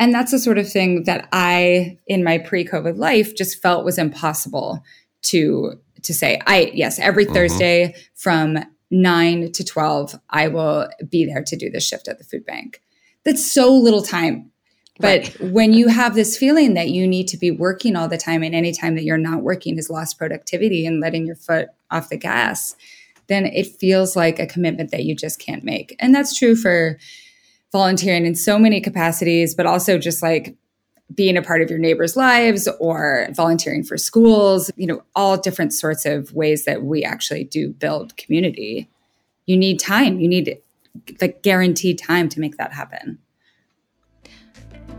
[0.00, 3.98] And that's the sort of thing that I, in my pre-COVID life, just felt was
[3.98, 4.82] impossible
[5.22, 7.34] to to say i yes every mm-hmm.
[7.34, 8.58] thursday from
[8.90, 12.80] 9 to 12 i will be there to do the shift at the food bank
[13.24, 14.50] that's so little time
[15.00, 15.40] but right.
[15.52, 18.54] when you have this feeling that you need to be working all the time and
[18.54, 22.16] any time that you're not working is lost productivity and letting your foot off the
[22.16, 22.76] gas
[23.28, 26.98] then it feels like a commitment that you just can't make and that's true for
[27.72, 30.56] volunteering in so many capacities but also just like
[31.14, 35.72] being a part of your neighbors' lives or volunteering for schools, you know, all different
[35.72, 38.88] sorts of ways that we actually do build community.
[39.46, 40.20] You need time.
[40.20, 40.58] You need
[41.20, 43.18] like guaranteed time to make that happen.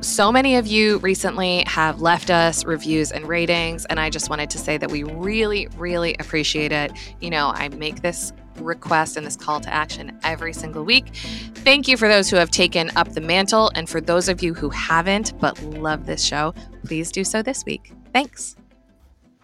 [0.02, 4.50] So many of you recently have left us reviews and ratings, and I just wanted
[4.50, 6.92] to say that we really, really appreciate it.
[7.20, 11.16] You know, I make this request and this call to action every single week.
[11.54, 13.72] Thank you for those who have taken up the mantle.
[13.76, 17.64] And for those of you who haven't but love this show, please do so this
[17.64, 17.94] week.
[18.12, 18.56] Thanks.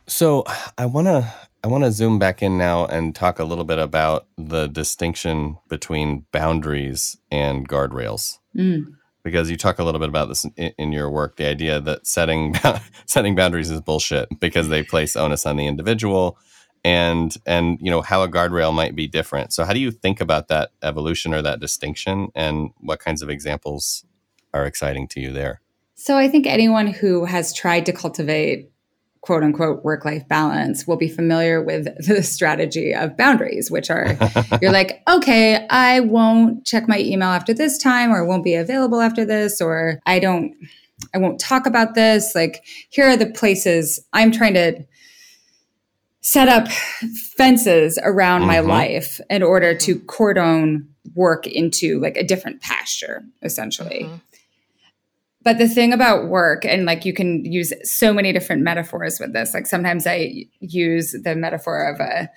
[0.08, 0.44] So
[0.78, 1.32] I want to.
[1.64, 5.58] I want to zoom back in now and talk a little bit about the distinction
[5.68, 8.38] between boundaries and guardrails.
[8.56, 8.97] Mm
[9.28, 12.08] because you talk a little bit about this in, in, your work the idea that
[12.08, 12.56] setting
[13.06, 16.38] setting boundaries is bullshit because they place onus on the individual
[16.86, 19.52] and and you know how a guardrail might be different.
[19.52, 23.30] So how do you think about that evolution or that distinction and what kinds of
[23.30, 24.06] examples
[24.54, 25.60] are exciting to you there?
[25.96, 28.72] So i think anyone who has tried to cultivate
[29.28, 34.18] quote unquote work life balance will be familiar with the strategy of boundaries, which are
[34.62, 39.02] you're like, okay, I won't check my email after this time, or won't be available
[39.02, 40.56] after this, or I don't,
[41.14, 42.36] I won't talk about this.
[42.36, 44.86] Like, here are the places I'm trying to
[46.22, 46.70] set up
[47.36, 48.48] fences around mm-hmm.
[48.48, 54.04] my life in order to cordon work into like a different pasture, essentially.
[54.06, 54.16] Mm-hmm.
[55.48, 59.32] But the thing about work, and like you can use so many different metaphors with
[59.32, 59.54] this.
[59.54, 62.30] Like sometimes I use the metaphor of a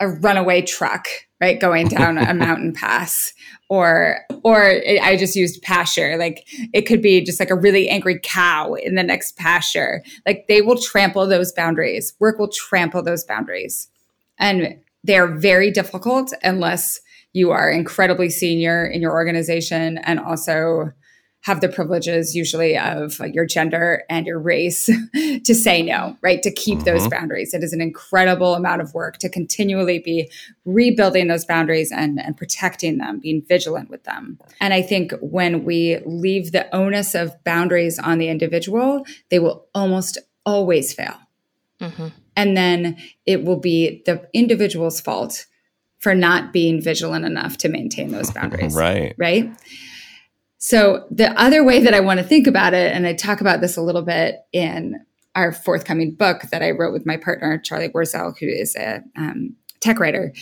[0.00, 1.08] a runaway truck,
[1.42, 3.34] right, going down a mountain pass,
[3.68, 6.16] or or it, I just used pasture.
[6.16, 10.02] Like it could be just like a really angry cow in the next pasture.
[10.24, 12.14] Like they will trample those boundaries.
[12.18, 13.90] Work will trample those boundaries,
[14.38, 16.98] and they are very difficult unless
[17.34, 20.94] you are incredibly senior in your organization and also
[21.42, 24.86] have the privileges usually of your gender and your race
[25.44, 26.42] to say no, right?
[26.42, 26.84] To keep mm-hmm.
[26.84, 27.54] those boundaries.
[27.54, 30.30] It is an incredible amount of work to continually be
[30.64, 34.38] rebuilding those boundaries and, and protecting them, being vigilant with them.
[34.60, 39.66] And I think when we leave the onus of boundaries on the individual, they will
[39.74, 41.14] almost always fail.
[41.80, 42.08] Mm-hmm.
[42.36, 45.46] And then it will be the individual's fault
[45.98, 48.74] for not being vigilant enough to maintain those boundaries.
[48.76, 49.14] right.
[49.18, 49.50] Right.
[50.58, 53.60] So the other way that I want to think about it, and I talk about
[53.60, 55.00] this a little bit in
[55.34, 59.54] our forthcoming book that I wrote with my partner Charlie Warzel, who is a um,
[59.80, 60.32] tech writer,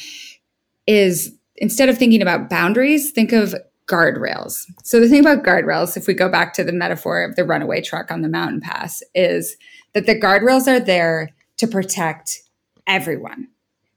[0.86, 3.54] is instead of thinking about boundaries, think of
[3.86, 4.64] guardrails.
[4.84, 7.82] So the thing about guardrails, if we go back to the metaphor of the runaway
[7.82, 9.56] truck on the mountain pass, is
[9.92, 12.40] that the guardrails are there to protect
[12.86, 13.48] everyone.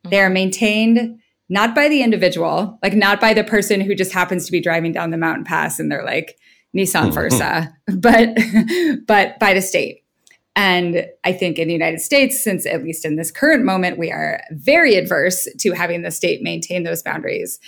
[0.04, 1.20] They are maintained
[1.50, 4.92] not by the individual, like not by the person who just happens to be driving
[4.92, 6.38] down the mountain pass and they're like
[6.76, 8.30] Nissan Versa, but
[9.08, 10.04] but by the state.
[10.56, 14.12] And I think in the United States, since at least in this current moment, we
[14.12, 17.60] are very adverse to having the state maintain those boundaries,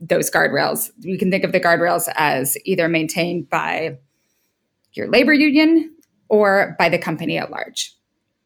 [0.00, 0.90] those guardrails.
[1.00, 3.98] You can think of the guardrails as either maintained by
[4.94, 5.94] your labor union
[6.28, 7.94] or by the company at large.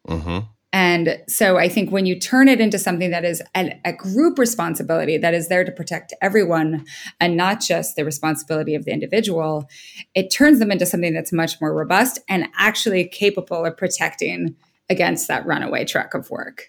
[0.09, 0.39] Mm-hmm.
[0.77, 4.39] And so I think when you turn it into something that is a, a, group
[4.39, 6.85] responsibility that is there to protect everyone
[7.19, 9.71] and not just the responsibility of the individual,
[10.15, 14.55] it turns them into something that's much more robust and actually capable of protecting
[14.91, 16.65] against that runaway truck of work.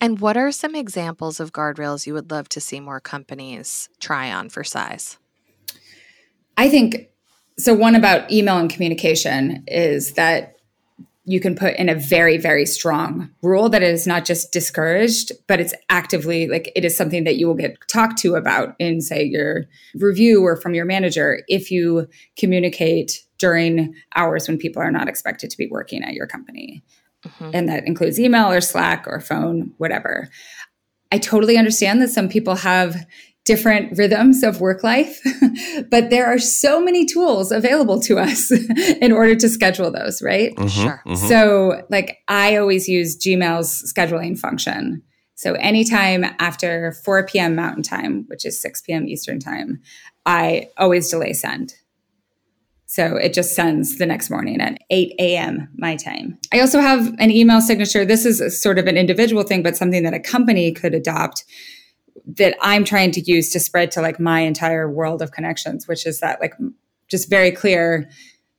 [0.00, 4.32] And what are some examples of guardrails you would love to see more companies try
[4.32, 5.18] on for size?
[6.56, 7.06] I think
[7.60, 7.74] so.
[7.74, 10.56] One about email and communication is that
[11.24, 15.32] you can put in a very very strong rule that it is not just discouraged
[15.46, 19.00] but it's actively like it is something that you will get talked to about in
[19.00, 19.64] say your
[19.94, 22.08] review or from your manager if you
[22.38, 26.82] communicate during hours when people are not expected to be working at your company
[27.26, 27.50] mm-hmm.
[27.52, 30.28] and that includes email or slack or phone whatever
[31.12, 32.96] i totally understand that some people have
[33.44, 35.18] different rhythms of work life,
[35.90, 38.50] but there are so many tools available to us
[39.00, 40.54] in order to schedule those, right?
[40.56, 41.02] Mm-hmm, sure.
[41.06, 41.26] Mm-hmm.
[41.28, 45.02] So, like, I always use Gmail's scheduling function.
[45.34, 47.54] So, anytime after 4 p.m.
[47.54, 49.08] Mountain Time, which is 6 p.m.
[49.08, 49.80] Eastern Time,
[50.26, 51.74] I always delay send.
[52.90, 55.68] So it just sends the next morning at 8 a.m.
[55.76, 56.36] my time.
[56.52, 58.04] I also have an email signature.
[58.04, 61.44] This is sort of an individual thing, but something that a company could adopt
[62.26, 66.06] that I'm trying to use to spread to like my entire world of connections, which
[66.06, 66.54] is that like
[67.08, 68.08] just very clear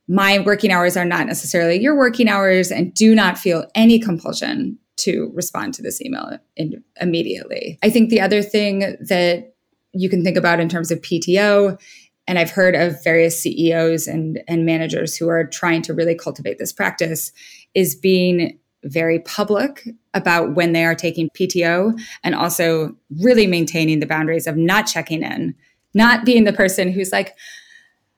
[0.07, 4.77] my working hours are not necessarily your working hours and do not feel any compulsion
[4.97, 7.79] to respond to this email in, immediately.
[7.81, 9.53] I think the other thing that
[9.93, 11.79] you can think about in terms of PTO
[12.27, 16.59] and I've heard of various CEOs and, and managers who are trying to really cultivate
[16.59, 17.31] this practice
[17.73, 24.05] is being very public about when they are taking PTO and also really maintaining the
[24.05, 25.55] boundaries of not checking in,
[25.93, 27.35] not being the person who's like,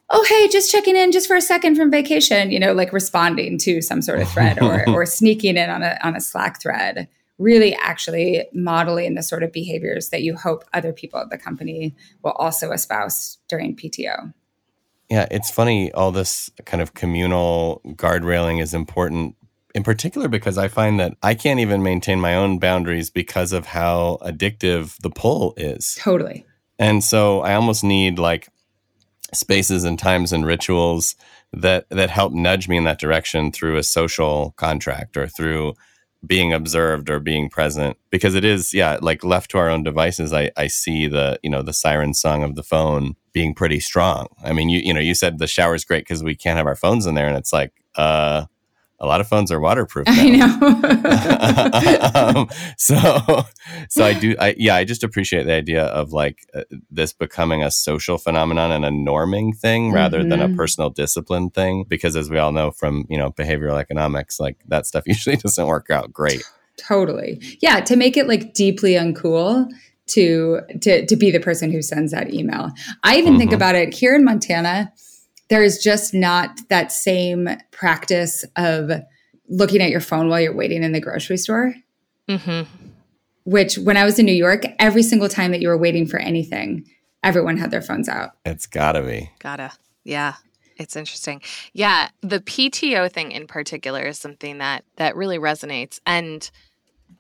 [0.09, 3.57] oh, hey, just checking in just for a second from vacation, you know, like responding
[3.57, 7.07] to some sort of thread or, or sneaking in on a, on a Slack thread,
[7.39, 11.95] really actually modeling the sort of behaviors that you hope other people at the company
[12.24, 14.34] will also espouse during PTO.
[15.09, 15.91] Yeah, it's funny.
[15.93, 19.36] All this kind of communal guardrailing is important
[19.74, 23.67] in particular because I find that I can't even maintain my own boundaries because of
[23.67, 25.97] how addictive the pull is.
[25.99, 26.45] Totally.
[26.80, 28.49] And so I almost need like
[29.34, 31.15] spaces and times and rituals
[31.53, 35.74] that that help nudge me in that direction through a social contract or through
[36.26, 40.32] being observed or being present because it is yeah like left to our own devices
[40.32, 44.28] i i see the you know the siren song of the phone being pretty strong
[44.43, 46.76] i mean you you know you said the shower's great because we can't have our
[46.76, 48.45] phones in there and it's like uh
[49.04, 50.08] a lot of phones are waterproof.
[50.24, 50.58] Now.
[50.62, 52.39] I know.
[52.39, 53.45] um, so,
[53.89, 54.36] so I do.
[54.39, 58.72] I yeah, I just appreciate the idea of like uh, this becoming a social phenomenon
[58.72, 60.30] and a norming thing rather mm-hmm.
[60.30, 60.56] than a mm-hmm.
[60.56, 61.84] personal discipline thing.
[61.88, 65.68] Because as we all know from you know behavioral economics, like that stuff usually doesn't
[65.68, 66.43] work out great.
[66.78, 67.41] Totally.
[67.62, 69.70] Yeah, to make it like deeply uncool
[70.08, 72.72] to to to be the person who sends that email.
[73.04, 73.39] I even mm-hmm.
[73.39, 74.93] think about it here in Montana
[75.54, 78.89] there is just not that same practice of
[79.47, 81.76] looking at your phone while you're waiting in the grocery store.
[82.28, 82.64] Mm-hmm.
[83.43, 86.18] Which, when I was in New York, every single time that you were waiting for
[86.18, 86.88] anything,
[87.24, 88.32] everyone had their phones out.
[88.43, 89.30] It's gotta be.
[89.38, 89.74] Gotta.
[90.04, 90.34] Yeah.
[90.78, 91.43] It's interesting.
[91.74, 95.99] Yeah, the PTO thing in particular is something that that really resonates.
[96.08, 96.49] And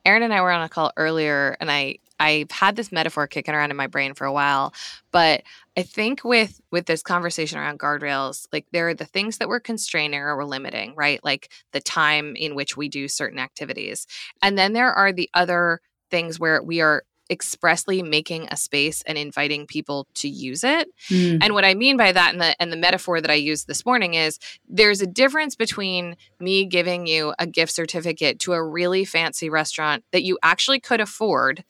[0.07, 3.53] Aaron and I were on a call earlier and I I've had this metaphor kicking
[3.53, 4.73] around in my brain for a while,
[5.11, 5.43] but
[5.75, 9.59] I think with with this conversation around guardrails, like there are the things that we're
[9.59, 11.21] constraining or we're limiting, right?
[11.21, 14.07] Like the time in which we do certain activities.
[14.41, 19.17] And then there are the other things where we are expressly making a space and
[19.17, 20.87] inviting people to use it.
[21.09, 21.39] Mm.
[21.41, 23.85] And what I mean by that and the and the metaphor that I used this
[23.85, 29.03] morning is there's a difference between me giving you a gift certificate to a really
[29.03, 31.65] fancy restaurant that you actually could afford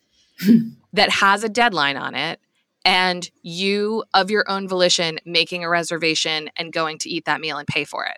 [0.93, 2.39] that has a deadline on it
[2.85, 7.57] and you of your own volition making a reservation and going to eat that meal
[7.57, 8.17] and pay for it.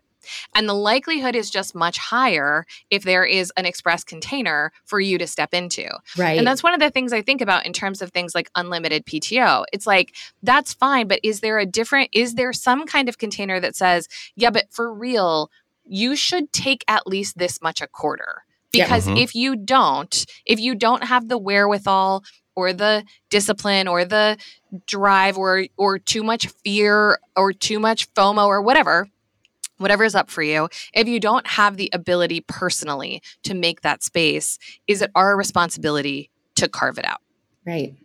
[0.55, 5.19] And the likelihood is just much higher if there is an express container for you
[5.19, 5.87] to step into.
[6.17, 6.37] Right.
[6.37, 9.05] And that's one of the things I think about in terms of things like unlimited
[9.05, 9.65] PTO.
[9.71, 13.59] It's like, that's fine, but is there a different, is there some kind of container
[13.59, 15.51] that says, yeah, but for real,
[15.83, 18.43] you should take at least this much a quarter?
[18.83, 19.13] Because yeah.
[19.13, 19.23] mm-hmm.
[19.23, 22.23] if you don't, if you don't have the wherewithal
[22.55, 24.37] or the discipline or the
[24.85, 29.07] drive or or too much fear or too much FOMO or whatever,
[29.77, 34.03] whatever is up for you, if you don't have the ability personally to make that
[34.03, 34.57] space,
[34.87, 37.21] is it our responsibility to carve it out?
[37.65, 37.95] Right.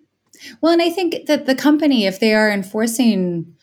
[0.61, 3.55] Well, and I think that the company, if they are enforcing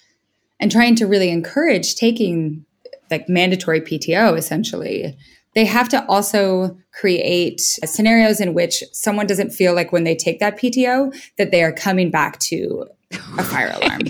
[0.60, 2.66] and trying to really encourage taking
[3.10, 5.18] like mandatory PTO essentially,
[5.58, 10.40] they have to also create scenarios in which someone doesn't feel like when they take
[10.40, 12.86] that PTO that they are coming back to
[13.40, 14.02] a fire alarm.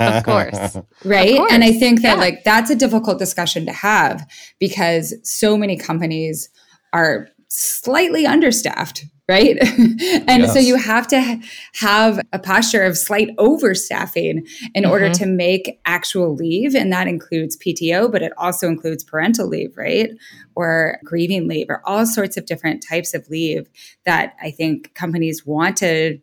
[0.00, 0.78] of course.
[1.04, 1.32] Right.
[1.32, 1.52] Of course.
[1.52, 2.20] And I think that yeah.
[2.20, 4.26] like that's a difficult discussion to have
[4.58, 6.48] because so many companies
[6.94, 9.56] are slightly understaffed, right?
[10.28, 10.52] and yes.
[10.52, 11.40] so you have to
[11.74, 14.90] have a posture of slight overstaffing in mm-hmm.
[14.90, 16.74] order to make actual leave.
[16.74, 20.10] And that includes PTO, but it also includes parental leave, right?
[20.54, 23.68] Or grieving leave, or all sorts of different types of leave
[24.04, 26.18] that I think companies want to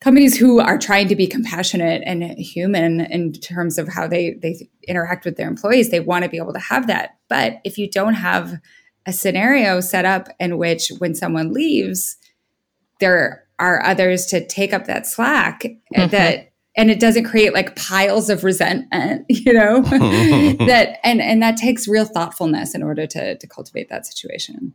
[0.00, 4.68] companies who are trying to be compassionate and human in terms of how they they
[4.86, 7.90] interact with their employees they want to be able to have that but if you
[7.90, 8.58] don't have
[9.06, 12.18] a scenario set up in which when someone leaves
[13.00, 16.10] there are others to take up that slack mm-hmm.
[16.10, 19.80] that and it doesn't create like piles of resentment you know
[20.66, 24.72] that and and that takes real thoughtfulness in order to to cultivate that situation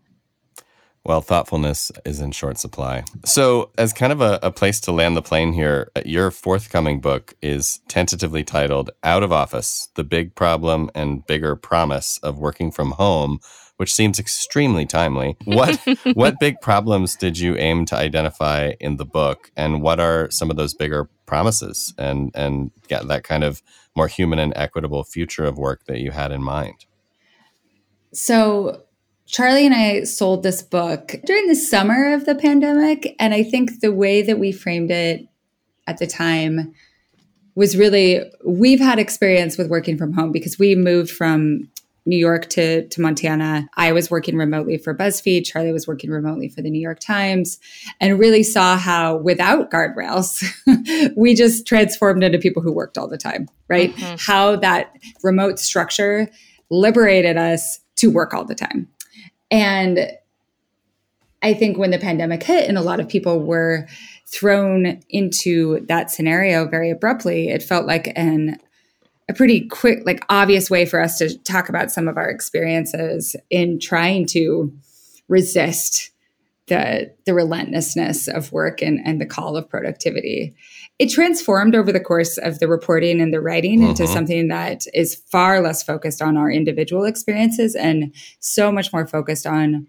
[1.05, 3.03] well, thoughtfulness is in short supply.
[3.25, 6.99] So, as kind of a, a, place to land the plane here, uh, your forthcoming
[6.99, 12.69] book is tentatively titled Out of Office The Big Problem and Bigger Promise of Working
[12.69, 13.39] from Home,
[13.77, 15.37] which seems extremely timely.
[15.45, 15.79] What,
[16.13, 20.51] what big problems did you aim to identify in the book, and what are some
[20.51, 23.61] of those bigger promises and, and yeah, that kind of
[23.95, 26.85] more human and equitable future of work that you had in mind?
[28.11, 28.83] So,
[29.29, 33.15] Charlie and I sold this book during the summer of the pandemic.
[33.19, 35.27] And I think the way that we framed it
[35.85, 36.73] at the time
[37.53, 41.69] was really we've had experience with working from home because we moved from
[42.07, 43.69] New York to, to Montana.
[43.77, 45.45] I was working remotely for BuzzFeed.
[45.45, 47.59] Charlie was working remotely for the New York Times
[48.01, 50.43] and really saw how without guardrails,
[51.15, 53.95] we just transformed into people who worked all the time, right?
[53.95, 54.15] Mm-hmm.
[54.17, 56.27] How that remote structure
[56.71, 58.87] liberated us to work all the time.
[59.51, 60.11] And
[61.41, 63.87] I think when the pandemic hit and a lot of people were
[64.27, 68.59] thrown into that scenario very abruptly, it felt like an
[69.29, 73.35] a pretty quick, like obvious way for us to talk about some of our experiences
[73.51, 74.73] in trying to
[75.27, 76.09] resist
[76.67, 80.55] the the relentlessness of work and, and the call of productivity.
[80.99, 84.13] It transformed over the course of the reporting and the writing into mm-hmm.
[84.13, 89.47] something that is far less focused on our individual experiences and so much more focused
[89.47, 89.87] on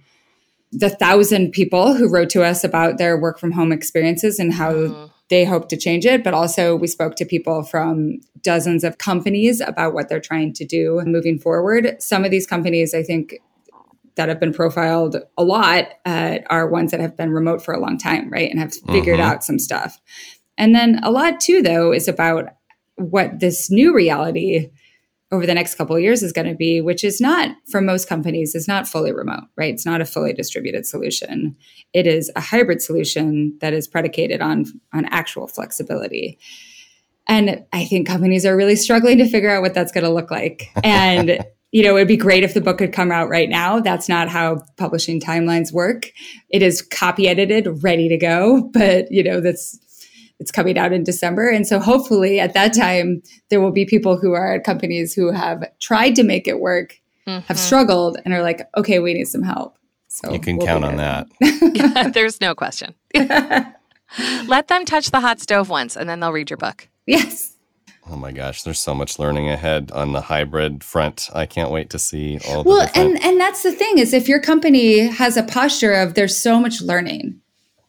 [0.73, 4.73] the thousand people who wrote to us about their work from home experiences and how
[4.73, 5.07] mm-hmm.
[5.29, 6.23] they hope to change it.
[6.23, 10.65] But also, we spoke to people from dozens of companies about what they're trying to
[10.65, 11.97] do moving forward.
[12.01, 13.35] Some of these companies, I think,
[14.15, 17.81] that have been profiled a lot uh, are ones that have been remote for a
[17.81, 18.51] long time, right?
[18.51, 19.29] And have figured mm-hmm.
[19.29, 19.99] out some stuff.
[20.61, 22.51] And then a lot too, though, is about
[22.97, 24.71] what this new reality
[25.33, 28.09] over the next couple of years is going to be, which is not for most
[28.09, 29.73] companies is not fully remote, right?
[29.73, 31.57] It's not a fully distributed solution.
[31.95, 36.39] It is a hybrid solution that is predicated on on actual flexibility.
[37.27, 40.31] And I think companies are really struggling to figure out what that's going to look
[40.31, 40.69] like.
[40.85, 41.43] And
[41.73, 43.79] you know, it'd be great if the book could come out right now.
[43.79, 46.11] That's not how publishing timelines work.
[46.49, 49.79] It is copy edited, ready to go, but you know, that's
[50.41, 51.49] it's coming out in December.
[51.49, 55.31] And so hopefully at that time there will be people who are at companies who
[55.31, 57.47] have tried to make it work, mm-hmm.
[57.47, 59.77] have struggled and are like, okay, we need some help.
[60.09, 61.29] So you can we'll count on that.
[62.15, 62.95] There's no question.
[63.15, 66.89] Let them touch the hot stove once and then they'll read your book.
[67.07, 67.57] Yes.
[68.11, 71.29] Oh my gosh, there's so much learning ahead on the hybrid front.
[71.33, 74.29] I can't wait to see all well, different- and and that's the thing is if
[74.29, 77.40] your company has a posture of there's so much learning,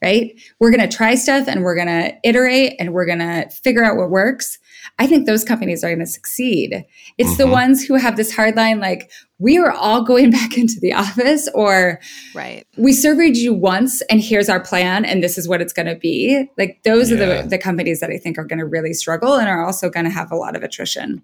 [0.02, 0.32] right?
[0.58, 3.84] We're going to try stuff and we're going to iterate and we're going to figure
[3.84, 4.58] out what works.
[4.98, 6.84] I think those companies are going to succeed.
[7.18, 7.38] It's mm-hmm.
[7.38, 10.92] the ones who have this hard line like we are all going back into the
[10.92, 12.00] office or
[12.34, 12.66] right.
[12.76, 15.96] we surveyed you once and here's our plan and this is what it's going to
[15.96, 16.48] be.
[16.58, 17.16] Like those yeah.
[17.16, 19.88] are the the companies that I think are going to really struggle and are also
[19.88, 21.22] going to have a lot of attrition.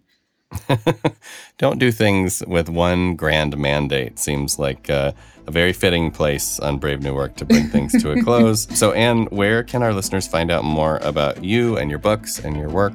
[1.58, 4.18] Don't do things with one grand mandate.
[4.18, 5.12] Seems like uh,
[5.46, 8.66] a very fitting place on Brave New Work to bring things to a close.
[8.76, 12.56] So, Anne, where can our listeners find out more about you and your books and
[12.56, 12.94] your work?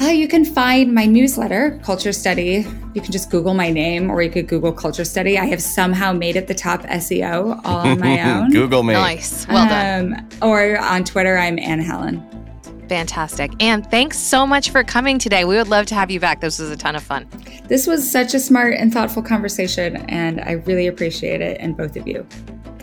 [0.00, 2.66] Uh, you can find my newsletter, Culture Study.
[2.94, 5.38] You can just Google my name or you could Google Culture Study.
[5.38, 8.50] I have somehow made it the top SEO all on my own.
[8.50, 8.94] Google me.
[8.94, 9.46] Nice.
[9.46, 10.14] Well done.
[10.14, 12.43] Um, or on Twitter, I'm Anne Helen.
[12.88, 13.52] Fantastic.
[13.60, 15.44] And thanks so much for coming today.
[15.44, 16.40] We would love to have you back.
[16.40, 17.26] This was a ton of fun.
[17.68, 21.96] This was such a smart and thoughtful conversation, and I really appreciate it and both
[21.96, 22.26] of you.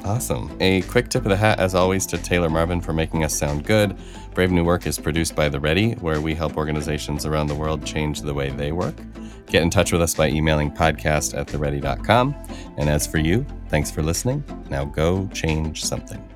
[0.04, 0.56] Awesome.
[0.60, 3.66] A quick tip of the hat, as always, to Taylor Marvin for making us sound
[3.66, 3.95] good.
[4.34, 7.86] Brave New Work is produced by The Ready, where we help organizations around the world
[7.86, 8.95] change the way they work.
[9.47, 12.36] Get in touch with us by emailing podcast at theready.com.
[12.78, 14.43] And as for you, thanks for listening.
[14.70, 16.31] Now go change something.